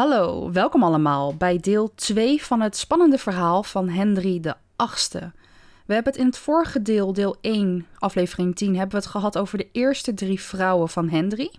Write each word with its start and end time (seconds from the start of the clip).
Hallo, 0.00 0.52
welkom 0.52 0.82
allemaal 0.82 1.34
bij 1.34 1.58
deel 1.58 1.94
2 1.94 2.42
van 2.44 2.60
het 2.60 2.76
spannende 2.76 3.18
verhaal 3.18 3.62
van 3.62 3.88
Henry 3.88 4.40
de 4.40 4.54
Achtste. 4.76 5.32
We 5.86 5.94
hebben 5.94 6.12
het 6.12 6.20
in 6.20 6.26
het 6.26 6.38
vorige 6.38 6.82
deel, 6.82 7.12
deel 7.12 7.36
1, 7.40 7.86
aflevering 7.98 8.56
10, 8.56 8.76
hebben 8.76 8.90
we 8.90 8.96
het 8.96 9.06
gehad 9.06 9.38
over 9.38 9.58
de 9.58 9.68
eerste 9.72 10.14
drie 10.14 10.40
vrouwen 10.40 10.88
van 10.88 11.08
Henry. 11.08 11.50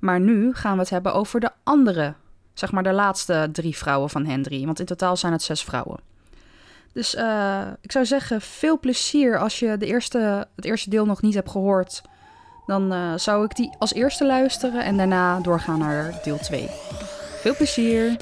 Maar 0.00 0.20
nu 0.20 0.54
gaan 0.54 0.72
we 0.72 0.80
het 0.80 0.90
hebben 0.90 1.14
over 1.14 1.40
de 1.40 1.50
andere, 1.62 2.14
zeg 2.52 2.72
maar 2.72 2.82
de 2.82 2.92
laatste 2.92 3.48
drie 3.52 3.76
vrouwen 3.76 4.10
van 4.10 4.26
Henry. 4.26 4.64
Want 4.64 4.80
in 4.80 4.86
totaal 4.86 5.16
zijn 5.16 5.32
het 5.32 5.42
zes 5.42 5.64
vrouwen. 5.64 6.00
Dus 6.92 7.14
uh, 7.14 7.62
ik 7.80 7.92
zou 7.92 8.06
zeggen, 8.06 8.40
veel 8.40 8.78
plezier 8.78 9.38
als 9.38 9.58
je 9.58 9.76
de 9.76 9.86
eerste, 9.86 10.46
het 10.56 10.64
eerste 10.64 10.90
deel 10.90 11.06
nog 11.06 11.22
niet 11.22 11.34
hebt 11.34 11.50
gehoord. 11.50 12.02
Dan 12.66 12.92
uh, 12.92 13.12
zou 13.16 13.44
ik 13.44 13.56
die 13.56 13.70
als 13.78 13.94
eerste 13.94 14.26
luisteren 14.26 14.84
en 14.84 14.96
daarna 14.96 15.40
doorgaan 15.40 15.78
naar 15.78 16.20
deel 16.22 16.38
2. 16.38 16.68
Veel 17.44 17.54
plezier! 17.54 18.16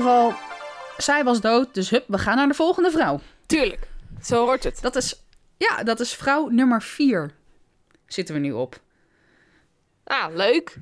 Geval, 0.00 0.34
zij 0.96 1.24
was 1.24 1.40
dood, 1.40 1.74
dus 1.74 1.90
hup, 1.90 2.04
we 2.06 2.18
gaan 2.18 2.36
naar 2.36 2.48
de 2.48 2.54
volgende 2.54 2.90
vrouw. 2.90 3.20
Tuurlijk, 3.46 3.88
zo 4.22 4.44
hoort 4.44 4.64
het. 4.64 4.78
Dat 4.80 4.96
is, 4.96 5.22
ja, 5.56 5.82
dat 5.82 6.00
is 6.00 6.14
vrouw 6.14 6.48
nummer 6.48 6.82
4. 6.82 7.30
Zitten 8.06 8.34
we 8.34 8.40
nu 8.40 8.52
op. 8.52 8.80
Ah, 10.04 10.34
leuk. 10.34 10.76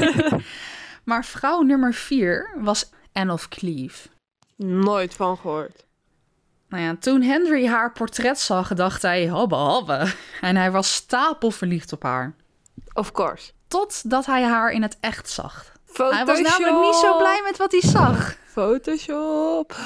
maar 1.04 1.24
vrouw 1.24 1.62
nummer 1.62 1.94
4 1.94 2.50
was 2.56 2.90
Anne 3.12 3.32
of 3.32 3.48
Cleve. 3.48 4.08
Nooit 4.56 5.14
van 5.14 5.38
gehoord. 5.38 5.84
Nou 6.68 6.82
ja, 6.84 6.96
toen 7.00 7.22
Henry 7.22 7.66
haar 7.66 7.92
portret 7.92 8.38
zag, 8.38 8.74
dacht 8.74 9.02
hij, 9.02 9.28
hobbe 9.28 9.54
hobbe. 9.54 10.12
En 10.40 10.56
hij 10.56 10.70
was 10.70 10.94
stapelverliefd 10.94 11.92
op 11.92 12.02
haar. 12.02 12.34
Of 12.92 13.12
course. 13.12 13.52
Totdat 13.68 14.26
hij 14.26 14.42
haar 14.42 14.70
in 14.70 14.82
het 14.82 14.96
echt 15.00 15.30
zag. 15.30 15.72
Photoshop. 15.92 16.26
Hij 16.26 16.44
was 16.44 16.58
namelijk 16.58 16.86
niet 16.86 16.94
zo 16.94 17.16
blij 17.16 17.40
met 17.44 17.56
wat 17.56 17.72
hij 17.72 17.80
zag. 17.80 18.36
Photoshop. 18.44 19.76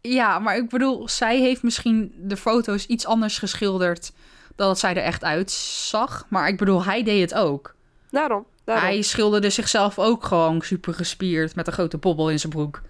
Ja, 0.00 0.38
maar 0.38 0.56
ik 0.56 0.68
bedoel, 0.68 1.08
zij 1.08 1.38
heeft 1.38 1.62
misschien 1.62 2.14
de 2.16 2.36
foto's 2.36 2.86
iets 2.86 3.06
anders 3.06 3.38
geschilderd 3.38 4.12
dan 4.56 4.68
dat 4.68 4.78
zij 4.78 4.90
er 4.90 5.02
echt 5.02 5.24
uitzag. 5.24 6.26
Maar 6.28 6.48
ik 6.48 6.56
bedoel, 6.56 6.84
hij 6.84 7.02
deed 7.02 7.20
het 7.20 7.34
ook. 7.34 7.74
Daarom. 8.10 8.46
daarom. 8.64 8.84
Hij 8.86 9.02
schilderde 9.02 9.50
zichzelf 9.50 9.98
ook 9.98 10.24
gewoon 10.24 10.62
super 10.62 10.94
gespierd 10.94 11.54
met 11.54 11.66
een 11.66 11.72
grote 11.72 11.98
bobbel 11.98 12.30
in 12.30 12.38
zijn 12.38 12.52
broek. 12.52 12.82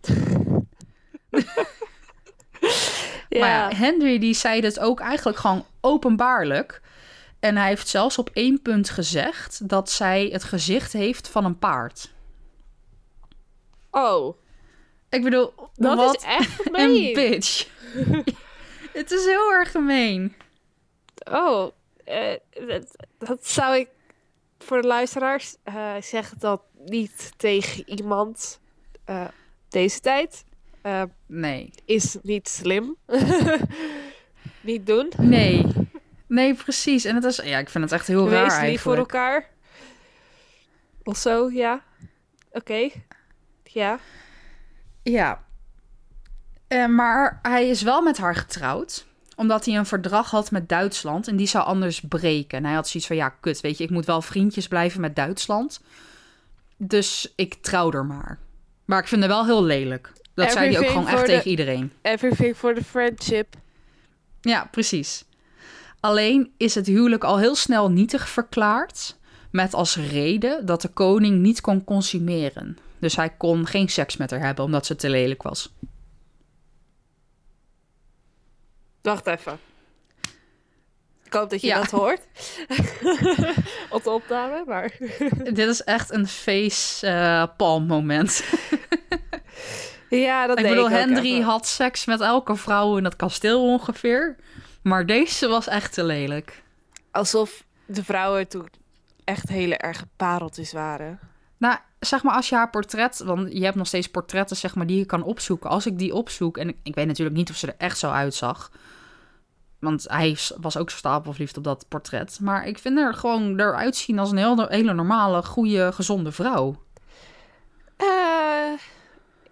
ja. 3.28 3.38
Maar 3.38 3.48
ja, 3.48 3.70
Henry 3.76 4.18
die 4.18 4.34
zei 4.34 4.60
het 4.60 4.80
ook 4.80 5.00
eigenlijk 5.00 5.38
gewoon 5.38 5.64
openbaarlijk. 5.80 6.80
En 7.42 7.56
hij 7.56 7.68
heeft 7.68 7.88
zelfs 7.88 8.18
op 8.18 8.30
één 8.32 8.62
punt 8.62 8.90
gezegd 8.90 9.68
dat 9.68 9.90
zij 9.90 10.28
het 10.32 10.44
gezicht 10.44 10.92
heeft 10.92 11.28
van 11.28 11.44
een 11.44 11.58
paard. 11.58 12.12
Oh. 13.90 14.36
Ik 15.08 15.22
bedoel, 15.22 15.52
dat 15.74 15.96
wat 15.96 16.16
is 16.16 16.22
echt 16.22 16.76
een 16.76 17.12
bitch. 17.14 17.68
het 18.98 19.10
is 19.10 19.24
heel 19.24 19.52
erg 19.52 19.70
gemeen. 19.70 20.34
Oh, 21.30 21.70
eh, 22.04 22.36
dat, 22.66 23.06
dat 23.18 23.48
zou 23.48 23.76
ik 23.76 23.88
voor 24.58 24.80
de 24.80 24.88
luisteraars 24.88 25.56
uh, 25.64 25.94
zeggen 26.00 26.38
dat 26.38 26.62
niet 26.84 27.32
tegen 27.36 27.88
iemand 27.88 28.60
uh, 29.06 29.28
deze 29.68 30.00
tijd. 30.00 30.44
Nee. 31.26 31.70
Is 31.84 32.16
niet 32.22 32.48
slim. 32.48 32.96
niet 34.60 34.86
doen. 34.86 35.12
Nee. 35.18 35.81
Nee, 36.32 36.54
precies. 36.54 37.04
En 37.04 37.14
het 37.14 37.24
is, 37.24 37.36
ja, 37.36 37.58
ik 37.58 37.68
vind 37.68 37.84
het 37.84 37.92
echt 37.92 38.06
heel 38.06 38.24
Wees 38.24 38.32
raar 38.32 38.42
lief 38.42 38.52
eigenlijk. 38.52 38.80
voor 38.80 38.96
elkaar. 38.96 39.48
Of 41.02 41.16
zo, 41.16 41.50
ja. 41.50 41.82
Oké. 42.48 42.58
Okay. 42.58 43.04
Ja. 43.62 43.98
Ja. 45.02 45.44
Uh, 46.68 46.86
maar 46.86 47.38
hij 47.42 47.68
is 47.68 47.82
wel 47.82 48.02
met 48.02 48.18
haar 48.18 48.34
getrouwd. 48.34 49.06
Omdat 49.36 49.64
hij 49.64 49.76
een 49.76 49.86
verdrag 49.86 50.30
had 50.30 50.50
met 50.50 50.68
Duitsland. 50.68 51.28
En 51.28 51.36
die 51.36 51.46
zou 51.46 51.64
anders 51.64 52.00
breken. 52.00 52.58
En 52.58 52.64
hij 52.64 52.74
had 52.74 52.88
zoiets 52.88 53.08
van, 53.08 53.16
ja, 53.16 53.28
kut, 53.28 53.60
weet 53.60 53.78
je. 53.78 53.84
Ik 53.84 53.90
moet 53.90 54.06
wel 54.06 54.22
vriendjes 54.22 54.68
blijven 54.68 55.00
met 55.00 55.16
Duitsland. 55.16 55.80
Dus 56.76 57.32
ik 57.36 57.54
trouw 57.54 57.92
er 57.92 58.06
maar. 58.06 58.38
Maar 58.84 59.00
ik 59.00 59.08
vind 59.08 59.22
het 59.22 59.30
wel 59.30 59.44
heel 59.44 59.62
lelijk. 59.64 60.12
Dat 60.34 60.46
Everything 60.46 60.52
zei 60.52 60.70
hij 60.70 60.78
ook 60.78 60.92
gewoon 60.92 61.08
echt 61.08 61.26
the, 61.26 61.32
tegen 61.32 61.50
iedereen. 61.50 61.92
Everything 62.02 62.56
for 62.56 62.74
the 62.74 62.84
friendship. 62.84 63.54
Ja, 64.40 64.68
precies. 64.70 65.24
Alleen 66.02 66.52
is 66.56 66.74
het 66.74 66.86
huwelijk 66.86 67.24
al 67.24 67.38
heel 67.38 67.54
snel 67.54 67.90
nietig 67.90 68.28
verklaard. 68.28 69.18
Met 69.50 69.74
als 69.74 69.96
reden 69.96 70.66
dat 70.66 70.82
de 70.82 70.88
koning 70.88 71.38
niet 71.40 71.60
kon 71.60 71.84
consumeren. 71.84 72.78
Dus 72.98 73.16
hij 73.16 73.30
kon 73.30 73.66
geen 73.66 73.88
seks 73.88 74.16
met 74.16 74.30
haar 74.30 74.40
hebben 74.40 74.64
omdat 74.64 74.86
ze 74.86 74.96
te 74.96 75.10
lelijk 75.10 75.42
was. 75.42 75.72
Wacht 79.02 79.26
even. 79.26 79.58
Ik 81.24 81.32
hoop 81.32 81.50
dat 81.50 81.60
je 81.60 81.66
Ja. 81.66 81.76
dat 81.80 81.90
hoort. 81.90 82.20
Op 83.90 84.02
de 84.02 84.10
opname, 84.10 84.64
maar... 84.66 84.92
Dit 85.54 85.58
is 85.58 85.82
echt 85.84 86.12
een 86.12 86.26
face 86.26 87.06
uh, 87.06 87.44
palm 87.56 87.86
moment. 87.86 88.44
ja, 90.10 90.46
dat 90.46 90.58
ik 90.58 90.68
bedoel, 90.68 90.86
ik 90.86 90.92
Henry 90.92 91.32
even. 91.32 91.42
had 91.42 91.66
seks 91.66 92.04
met 92.04 92.20
elke 92.20 92.56
vrouw 92.56 92.96
in 92.96 93.02
dat 93.02 93.16
kasteel 93.16 93.62
ongeveer. 93.64 94.36
Maar 94.82 95.06
deze 95.06 95.48
was 95.48 95.66
echt 95.66 95.92
te 95.92 96.04
lelijk. 96.04 96.62
Alsof 97.10 97.64
de 97.86 98.04
vrouwen 98.04 98.48
toen 98.48 98.68
echt 99.24 99.48
hele 99.48 99.76
erge 99.76 100.06
pareltjes 100.16 100.72
waren. 100.72 101.18
Nou, 101.56 101.78
zeg 102.00 102.22
maar 102.22 102.34
als 102.34 102.48
je 102.48 102.54
haar 102.54 102.70
portret... 102.70 103.18
Want 103.18 103.52
je 103.52 103.64
hebt 103.64 103.76
nog 103.76 103.86
steeds 103.86 104.08
portretten, 104.08 104.56
zeg 104.56 104.74
maar, 104.74 104.86
die 104.86 104.98
je 104.98 105.04
kan 105.04 105.22
opzoeken. 105.22 105.70
Als 105.70 105.86
ik 105.86 105.98
die 105.98 106.14
opzoek... 106.14 106.56
En 106.56 106.68
ik, 106.68 106.76
ik 106.82 106.94
weet 106.94 107.06
natuurlijk 107.06 107.36
niet 107.36 107.50
of 107.50 107.56
ze 107.56 107.66
er 107.66 107.74
echt 107.78 107.98
zo 107.98 108.10
uitzag. 108.10 108.70
Want 109.78 110.04
hij 110.08 110.38
was 110.60 110.76
ook 110.76 110.90
stapelverliefd 110.90 111.56
op 111.56 111.64
dat 111.64 111.88
portret. 111.88 112.38
Maar 112.40 112.66
ik 112.66 112.78
vind 112.78 112.98
er 112.98 113.14
gewoon 113.14 113.60
eruit 113.60 113.96
zien 113.96 114.18
als 114.18 114.30
een 114.30 114.36
heel, 114.36 114.66
hele 114.66 114.92
normale, 114.92 115.42
goede, 115.42 115.92
gezonde 115.92 116.32
vrouw. 116.32 116.82
Uh, 117.98 118.78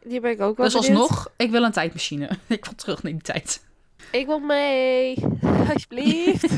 die 0.05 0.21
ben 0.21 0.31
ik 0.31 0.41
ook 0.41 0.57
wel 0.57 0.67
Dus 0.67 0.75
benieuwd. 0.75 1.01
alsnog, 1.01 1.29
ik 1.37 1.51
wil 1.51 1.63
een 1.63 1.73
tijdmachine. 1.73 2.29
Ik 2.47 2.65
wil 2.65 2.75
terug 2.75 3.03
naar 3.03 3.13
die 3.13 3.23
tijd. 3.23 3.69
Ik 4.11 4.27
wil 4.27 4.39
mee. 4.39 5.17
Alsjeblieft. 5.73 6.51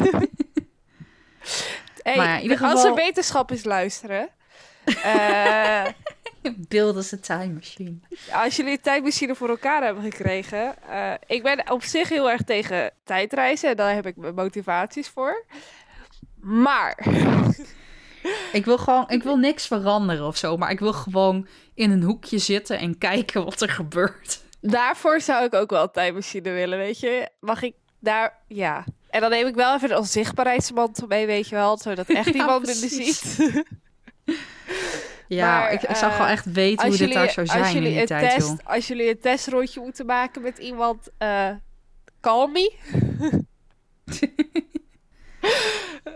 hey, 2.03 2.16
Maar 2.16 2.36
in 2.36 2.42
ieder 2.42 2.60
Als 2.60 2.70
geval- 2.72 2.86
er 2.86 2.94
wetenschappers 2.94 3.64
luisteren... 3.64 4.28
eh, 5.03 5.86
Beeld 6.68 6.97
is 6.97 7.12
een 7.12 7.21
time 7.21 7.53
machine. 7.53 7.98
als 8.33 8.56
jullie 8.56 8.72
een 8.72 8.80
tijdmachine 8.80 9.34
voor 9.34 9.48
elkaar 9.48 9.83
hebben 9.84 10.03
gekregen... 10.03 10.74
eh, 10.89 11.12
ik 11.27 11.42
ben 11.42 11.71
op 11.71 11.83
zich 11.83 12.09
heel 12.09 12.30
erg 12.30 12.42
tegen 12.42 12.91
tijdreizen. 13.04 13.71
En 13.71 13.77
daar 13.77 13.94
heb 13.94 14.06
ik 14.06 14.16
mijn 14.16 14.34
motivaties 14.34 15.09
voor. 15.09 15.44
Maar... 16.41 17.06
Ik 18.53 18.65
wil 18.65 18.78
gewoon, 18.78 19.04
ik 19.09 19.22
wil 19.22 19.36
niks 19.36 19.66
veranderen 19.66 20.27
of 20.27 20.36
zo. 20.36 20.56
Maar 20.56 20.71
ik 20.71 20.78
wil 20.78 20.92
gewoon 20.92 21.47
in 21.74 21.91
een 21.91 22.03
hoekje 22.03 22.39
zitten 22.39 22.78
en 22.78 22.98
kijken 22.98 23.44
wat 23.44 23.60
er 23.60 23.68
gebeurt. 23.71 24.41
Daarvoor 24.62 25.20
zou 25.20 25.44
ik 25.44 25.54
ook 25.54 25.70
wel 25.70 25.82
een 25.82 25.91
tijdmachine 25.91 26.50
willen, 26.50 26.78
weet 26.78 27.00
je. 27.00 27.28
Mag 27.41 27.62
ik 27.62 27.74
daar... 27.98 28.38
Ja. 28.48 28.84
En 29.10 29.20
dan 29.20 29.30
neem 29.30 29.47
ik 29.47 29.54
wel 29.54 29.74
even 29.74 29.91
een 29.91 29.97
onzichtbaarheidsmantel 29.97 31.06
mee, 31.06 31.26
weet 31.26 31.48
je 31.48 31.54
wel. 31.54 31.78
Zodat 31.78 32.06
echt 32.20 32.26
Ja, 32.26 32.32
niemand 32.32 32.66
me 32.66 32.78
precies. 32.78 33.20
ziet. 33.20 33.64
Ja, 35.28 35.59
Maar, 35.59 35.72
ik, 35.72 35.82
ik 35.82 35.97
zou 35.97 36.10
eh, 36.10 36.16
gewoon 36.16 36.30
echt 36.30 36.53
weten 36.53 36.86
hoe 36.88 36.97
dit 36.97 37.12
daar 37.12 37.30
zou 37.30 37.47
als 37.47 37.56
zijn 37.56 37.64
in 37.66 37.72
jullie 37.72 37.91
die 37.91 38.00
een 38.00 38.06
tijd, 38.06 38.30
test, 38.34 38.48
joh. 38.48 38.59
Als 38.64 38.86
jullie 38.86 39.09
een 39.09 39.20
testrondje 39.20 39.80
moeten 39.80 40.06
maken 40.06 40.42
met 40.42 40.59
iemand... 40.59 41.08
eh 41.18 41.50
call 42.20 42.48
me. 42.48 42.72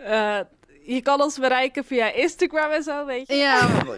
Eh, 0.04 0.40
je 0.82 1.02
kan 1.02 1.22
ons 1.22 1.38
bereiken 1.38 1.84
via 1.84 2.12
Instagram 2.12 2.70
en 2.70 2.82
zo, 2.82 3.06
weet 3.06 3.26
je. 3.28 3.34
Ja. 3.34 3.68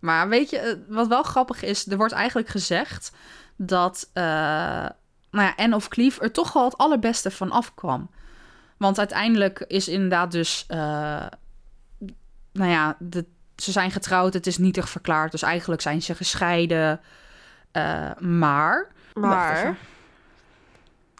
maar 0.00 0.28
weet 0.28 0.50
je, 0.50 0.58
eh, 0.58 0.76
wat 0.88 1.06
wel 1.08 1.22
grappig 1.22 1.62
is, 1.62 1.86
er 1.86 1.96
wordt 1.96 2.12
eigenlijk 2.12 2.48
gezegd 2.48 3.12
dat, 3.56 4.10
uh, 4.14 4.22
nou 5.30 5.46
ja, 5.46 5.54
Anne 5.56 5.76
of 5.76 5.88
Cleave 5.88 6.20
er 6.20 6.32
toch 6.32 6.52
wel 6.52 6.64
het 6.64 6.78
allerbeste 6.78 7.30
van 7.30 7.50
afkwam. 7.50 8.10
Want 8.76 8.98
uiteindelijk 8.98 9.64
is 9.66 9.88
inderdaad 9.88 10.32
dus, 10.32 10.66
uh, 10.68 11.26
nou 12.52 12.70
ja, 12.70 12.96
de, 12.98 13.26
ze 13.56 13.72
zijn 13.72 13.90
getrouwd, 13.90 14.34
het 14.34 14.46
is 14.46 14.58
nietig 14.58 14.88
verklaard, 14.88 15.30
dus 15.30 15.42
eigenlijk 15.42 15.82
zijn 15.82 16.02
ze 16.02 16.14
gescheiden. 16.14 17.00
Uh, 17.72 18.10
maar. 18.18 18.92
Maar. 19.14 19.76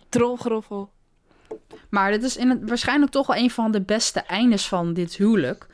Tromgeroffel. 0.08 0.92
Maar 1.88 2.10
dit 2.10 2.22
is 2.22 2.36
in 2.36 2.50
het, 2.50 2.68
waarschijnlijk 2.68 3.12
toch 3.12 3.26
wel 3.26 3.36
een 3.36 3.50
van 3.50 3.70
de 3.70 3.80
beste 3.80 4.20
eindes 4.20 4.68
van 4.68 4.94
dit 4.94 5.14
huwelijk. 5.14 5.66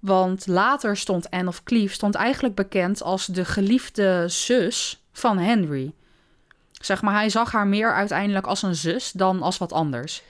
Want 0.00 0.46
later 0.46 0.96
stond 0.96 1.30
Anne 1.30 1.48
of 1.48 1.62
Cleves 1.62 1.92
stond 1.92 2.14
eigenlijk 2.14 2.54
bekend 2.54 3.02
als 3.02 3.26
de 3.26 3.44
geliefde 3.44 4.24
zus 4.28 5.02
van 5.12 5.38
Henry. 5.38 5.92
Zeg 6.70 7.02
maar, 7.02 7.14
hij 7.14 7.28
zag 7.28 7.52
haar 7.52 7.66
meer 7.66 7.94
uiteindelijk 7.94 8.46
als 8.46 8.62
een 8.62 8.74
zus 8.74 9.12
dan 9.12 9.42
als 9.42 9.58
wat 9.58 9.72
anders. 9.72 10.22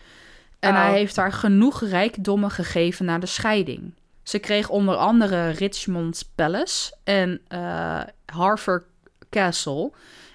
En 0.59 0.75
hij 0.75 0.93
heeft 0.93 1.17
haar 1.17 1.33
genoeg 1.33 1.83
rijkdommen 1.85 2.51
gegeven 2.51 3.05
na 3.05 3.19
de 3.19 3.27
scheiding. 3.27 3.93
Ze 4.23 4.39
kreeg 4.39 4.69
onder 4.69 4.97
andere 4.97 5.49
Richmond 5.49 6.31
Palace 6.35 6.95
en 7.05 7.41
uh, 7.49 8.01
Harvard 8.27 8.85
Castle. 9.31 9.93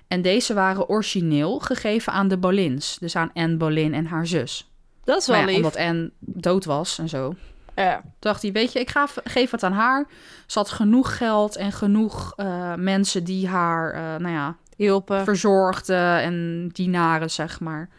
En 0.08 0.22
deze 0.22 0.54
waren 0.54 0.90
origineel 0.90 1.60
gegeven 1.60 2.14
aan 2.14 2.28
de 2.28 2.38
Boleyns. 2.38 2.98
Dus 3.00 3.16
aan 3.16 3.32
Anne 3.34 3.58
Boleyn 3.58 3.94
en 3.94 4.06
haar 4.06 4.28
zus. 4.28 4.70
Dat 5.04 5.22
is 5.22 5.28
wel 5.28 5.38
ja, 5.38 5.46
lief. 5.46 5.56
Omdat 5.56 5.76
Anne 5.76 6.12
dood 6.20 6.66
was 6.66 6.98
en 6.98 7.10
zo. 7.10 7.36
Ja. 7.75 8.01
Dacht 8.19 8.42
hij, 8.42 8.51
weet 8.51 8.72
je, 8.72 8.80
ik 8.80 8.89
ga, 8.89 9.07
geef 9.24 9.51
het 9.51 9.63
aan 9.63 9.74
haar. 9.74 10.07
Ze 10.45 10.60
had 10.60 10.69
genoeg 10.69 11.18
geld 11.18 11.56
en 11.56 11.72
genoeg 11.72 12.33
uh, 12.38 12.74
mensen 12.75 13.24
die 13.24 13.48
haar, 13.48 13.94
uh, 13.94 14.00
nou 14.00 14.33
ja... 14.33 14.56
Hielpen. 14.75 15.24
Verzorgden 15.24 16.22
en 16.22 16.69
dienaren, 16.74 17.31
zeg 17.31 17.60
maar. 17.60 17.89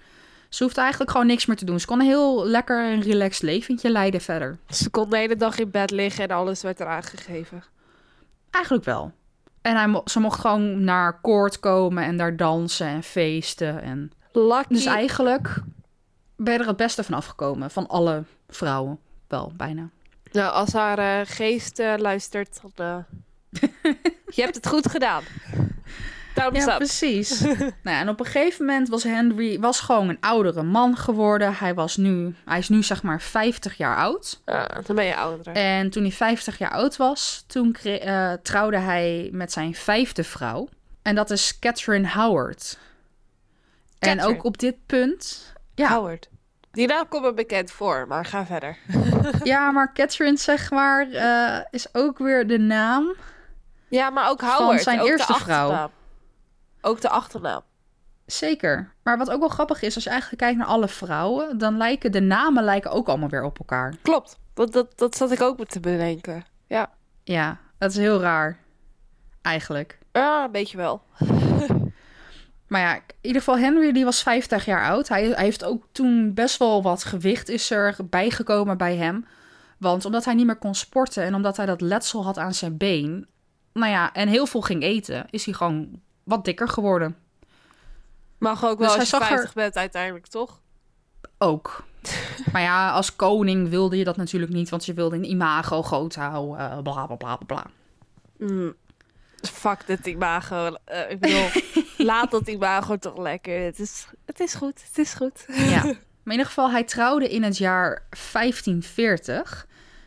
Ze 0.49 0.63
hoefde 0.63 0.81
eigenlijk 0.81 1.11
gewoon 1.11 1.27
niks 1.27 1.47
meer 1.47 1.57
te 1.57 1.65
doen. 1.65 1.81
Ze 1.81 1.87
kon 1.87 2.01
een 2.01 2.07
heel 2.07 2.47
lekker 2.47 2.85
en 2.85 3.01
relaxed 3.01 3.43
leventje 3.43 3.91
leiden 3.91 4.21
verder. 4.21 4.59
Ze 4.69 4.91
kon 4.91 5.11
de 5.11 5.17
hele 5.17 5.37
dag 5.37 5.59
in 5.59 5.71
bed 5.71 5.91
liggen 5.91 6.29
en 6.29 6.37
alles 6.37 6.63
werd 6.63 6.81
eraan 6.81 7.03
gegeven. 7.03 7.63
Eigenlijk 8.51 8.85
wel. 8.85 9.13
En 9.63 9.77
hij 9.77 9.87
mo 9.87 10.03
ze 10.05 10.21
mocht 10.21 10.41
gewoon 10.41 10.85
naar 10.85 11.21
koord 11.21 11.61
komen 11.61 12.05
en 12.05 12.17
daar 12.17 12.37
dansen 12.37 12.87
en 12.87 13.03
feesten. 13.03 13.83
En... 13.83 14.13
Lucky. 14.33 14.75
Dus 14.75 14.85
eigenlijk 14.85 15.61
ben 16.37 16.53
je 16.53 16.59
er 16.59 16.67
het 16.67 16.77
beste 16.77 17.05
van 17.05 17.15
afgekomen. 17.15 17.71
Van 17.71 17.89
alle 17.89 18.25
vrouwen. 18.49 18.99
Wel, 19.29 19.53
bijna. 19.57 19.91
Nou, 20.33 20.53
als 20.53 20.73
haar 20.73 20.99
uh, 20.99 21.27
geest 21.27 21.79
uh, 21.79 21.95
luistert, 21.97 22.61
dan... 22.75 22.87
Uh... 22.87 22.97
je 24.37 24.43
hebt 24.43 24.55
het 24.55 24.67
goed 24.67 24.89
gedaan. 24.89 25.23
Thumbs 26.35 26.65
ja, 26.65 26.73
up. 26.73 26.77
precies. 26.77 27.41
nou 27.41 27.73
ja, 27.83 28.01
en 28.01 28.09
op 28.09 28.21
een 28.21 28.27
gegeven 28.27 28.65
moment 28.65 28.89
was 28.89 29.03
Henry 29.03 29.61
was 29.61 29.81
gewoon 29.81 30.09
een 30.09 30.21
oudere 30.21 30.63
man 30.63 30.97
geworden. 30.97 31.55
Hij, 31.55 31.75
was 31.75 31.97
nu, 31.97 32.35
hij 32.45 32.59
is 32.59 32.69
nu 32.69 32.83
zeg 32.83 33.03
maar 33.03 33.21
50 33.21 33.77
jaar 33.77 33.97
oud. 33.97 34.43
Ja, 34.45 34.81
dan 34.87 34.97
ben 34.97 35.05
je 35.05 35.17
ouder. 35.17 35.53
En 35.53 35.91
toen 35.91 36.03
hij 36.03 36.13
50 36.13 36.59
jaar 36.59 36.71
oud 36.71 36.97
was, 36.97 37.45
toen 37.47 37.77
uh, 37.85 38.33
trouwde 38.33 38.79
hij 38.79 39.29
met 39.33 39.53
zijn 39.53 39.75
vijfde 39.75 40.25
vrouw. 40.25 40.69
En 41.03 41.15
dat 41.15 41.31
is 41.31 41.59
Catherine 41.59 42.09
Howard. 42.09 42.79
Catherine. 43.99 44.23
En 44.23 44.37
ook 44.37 44.45
op 44.45 44.59
dit 44.59 44.77
punt... 44.87 45.53
Ja, 45.75 45.95
Howard. 45.95 46.29
Die 46.77 46.87
naam 46.87 47.09
komt 47.09 47.23
me 47.23 47.35
bekend 47.35 47.71
voor, 47.71 48.07
maar 48.09 48.25
ga 48.25 48.47
verder. 48.47 48.79
ja, 49.43 49.71
maar 49.71 49.93
Catherine, 49.93 50.37
zeg 50.37 50.71
maar, 50.71 51.09
uh, 51.09 51.59
is 51.71 51.95
ook 51.95 52.19
weer 52.19 52.47
de 52.47 52.59
naam... 52.59 53.15
Ja, 53.89 54.11
maar 54.11 54.31
ook 54.31 54.41
Howard. 54.41 54.59
Van 54.59 54.79
zijn 54.79 55.01
ook 55.01 55.07
eerste 55.07 55.33
de 55.33 55.39
vrouw. 55.39 55.91
Ook 56.81 57.01
de 57.01 57.09
achternaam. 57.09 57.63
Zeker. 58.27 58.93
Maar 59.03 59.19
wat 59.19 59.31
ook 59.31 59.41
wel 59.41 59.49
grappig 59.49 59.83
is, 59.83 59.95
als 59.95 60.05
je 60.05 60.11
eigenlijk 60.11 60.41
kijkt 60.43 60.59
naar 60.59 60.67
alle 60.67 60.89
vrouwen, 60.89 61.59
dan 61.59 61.77
lijken 61.77 62.13
de 62.13 62.21
namen 62.21 62.65
lijken 62.65 62.91
ook 62.91 63.09
allemaal 63.09 63.29
weer 63.29 63.45
op 63.45 63.59
elkaar. 63.59 63.95
Klopt. 64.03 64.39
Dat, 64.55 64.73
dat, 64.73 64.99
dat 64.99 65.17
zat 65.17 65.31
ik 65.31 65.41
ook 65.41 65.59
met 65.59 65.71
te 65.71 65.81
bedenken. 65.81 66.45
Ja. 66.67 66.91
Ja, 67.25 67.59
dat 67.79 67.91
is 67.91 67.97
heel 67.97 68.21
raar. 68.21 68.59
Eigenlijk. 69.43 69.99
Ja, 70.13 70.45
een 70.45 70.53
beetje 70.53 70.77
wel. 70.77 71.03
Maar 72.67 72.81
ja, 72.81 72.95
in 72.95 73.03
ieder 73.21 73.43
geval 73.43 73.59
Henry 73.59 73.93
die 73.93 74.05
was 74.05 74.23
50 74.23 74.65
jaar 74.65 74.85
oud. 74.85 75.09
Hij, 75.09 75.25
hij 75.25 75.45
heeft 75.45 75.65
ook 75.65 75.87
toen 75.93 76.35
best 76.35 76.59
wel 76.59 76.83
wat 76.83 77.05
gewicht 77.05 77.49
is 77.49 77.71
er 77.71 77.97
bijgekomen 78.05 78.77
bij 78.77 78.97
hem. 78.97 79.27
Want 79.79 80.05
omdat 80.05 80.25
hij 80.25 80.35
niet 80.35 80.47
meer 80.47 80.57
kon 80.57 80.75
sporten 80.75 81.23
en 81.23 81.35
omdat 81.35 81.57
hij 81.57 81.67
dat 81.67 81.81
letsel 81.81 82.25
had 82.25 82.39
aan 82.39 82.55
zijn 82.55 82.77
been, 82.77 83.29
nou 83.73 83.93
ja, 83.93 84.13
en 84.13 84.29
heel 84.29 84.47
veel 84.47 84.61
ging 84.61 84.83
eten, 84.83 85.27
is 85.31 85.45
hij 85.45 85.55
gewoon 85.55 86.01
wat 86.25 86.45
dikker 86.45 86.69
geworden. 86.69 87.17
Mag 88.39 88.65
ook 88.65 88.79
wel 88.79 88.89
dus 88.89 88.99
als 88.99 89.11
je 89.11 89.17
50 89.17 89.49
er... 89.49 89.51
bent 89.55 89.77
uiteindelijk, 89.77 90.27
toch? 90.27 90.61
Ook. 91.39 91.85
maar 92.53 92.63
ja, 92.63 92.91
als 92.91 93.17
koning 93.17 93.69
wilde 93.69 93.97
je 93.97 94.05
dat 94.05 94.17
natuurlijk 94.17 94.53
niet, 94.53 94.69
want 94.69 94.87
je 94.87 94.95
wilde 94.95 95.17
een 95.17 95.31
imago 95.31 95.83
groot 95.83 96.15
houden, 96.15 96.61
uh, 96.61 96.83
bla 96.83 97.07
bla 97.07 97.17
bla 97.17 97.37
bla. 97.37 97.67
Mm. 98.39 98.75
Fuck 99.43 99.87
dit 99.87 100.07
imago. 100.07 100.67
Uh, 100.67 101.11
ik 101.11 101.21
bedoel, 101.21 101.49
laat 102.07 102.31
dat 102.31 102.49
imago 102.49 102.97
toch 102.97 103.19
lekker. 103.19 103.65
Het 103.65 103.79
is, 103.79 104.07
het 104.25 104.41
is 104.41 104.55
goed, 104.55 104.83
het 104.87 104.99
is 104.99 105.15
goed. 105.15 105.45
ja, 105.47 105.83
maar 106.23 106.25
in 106.25 106.31
ieder 106.31 106.47
geval, 106.47 106.71
hij 106.71 106.85
trouwde 106.85 107.29
in 107.29 107.43
het 107.43 107.59
jaar 107.59 108.07
1540. 108.33 109.67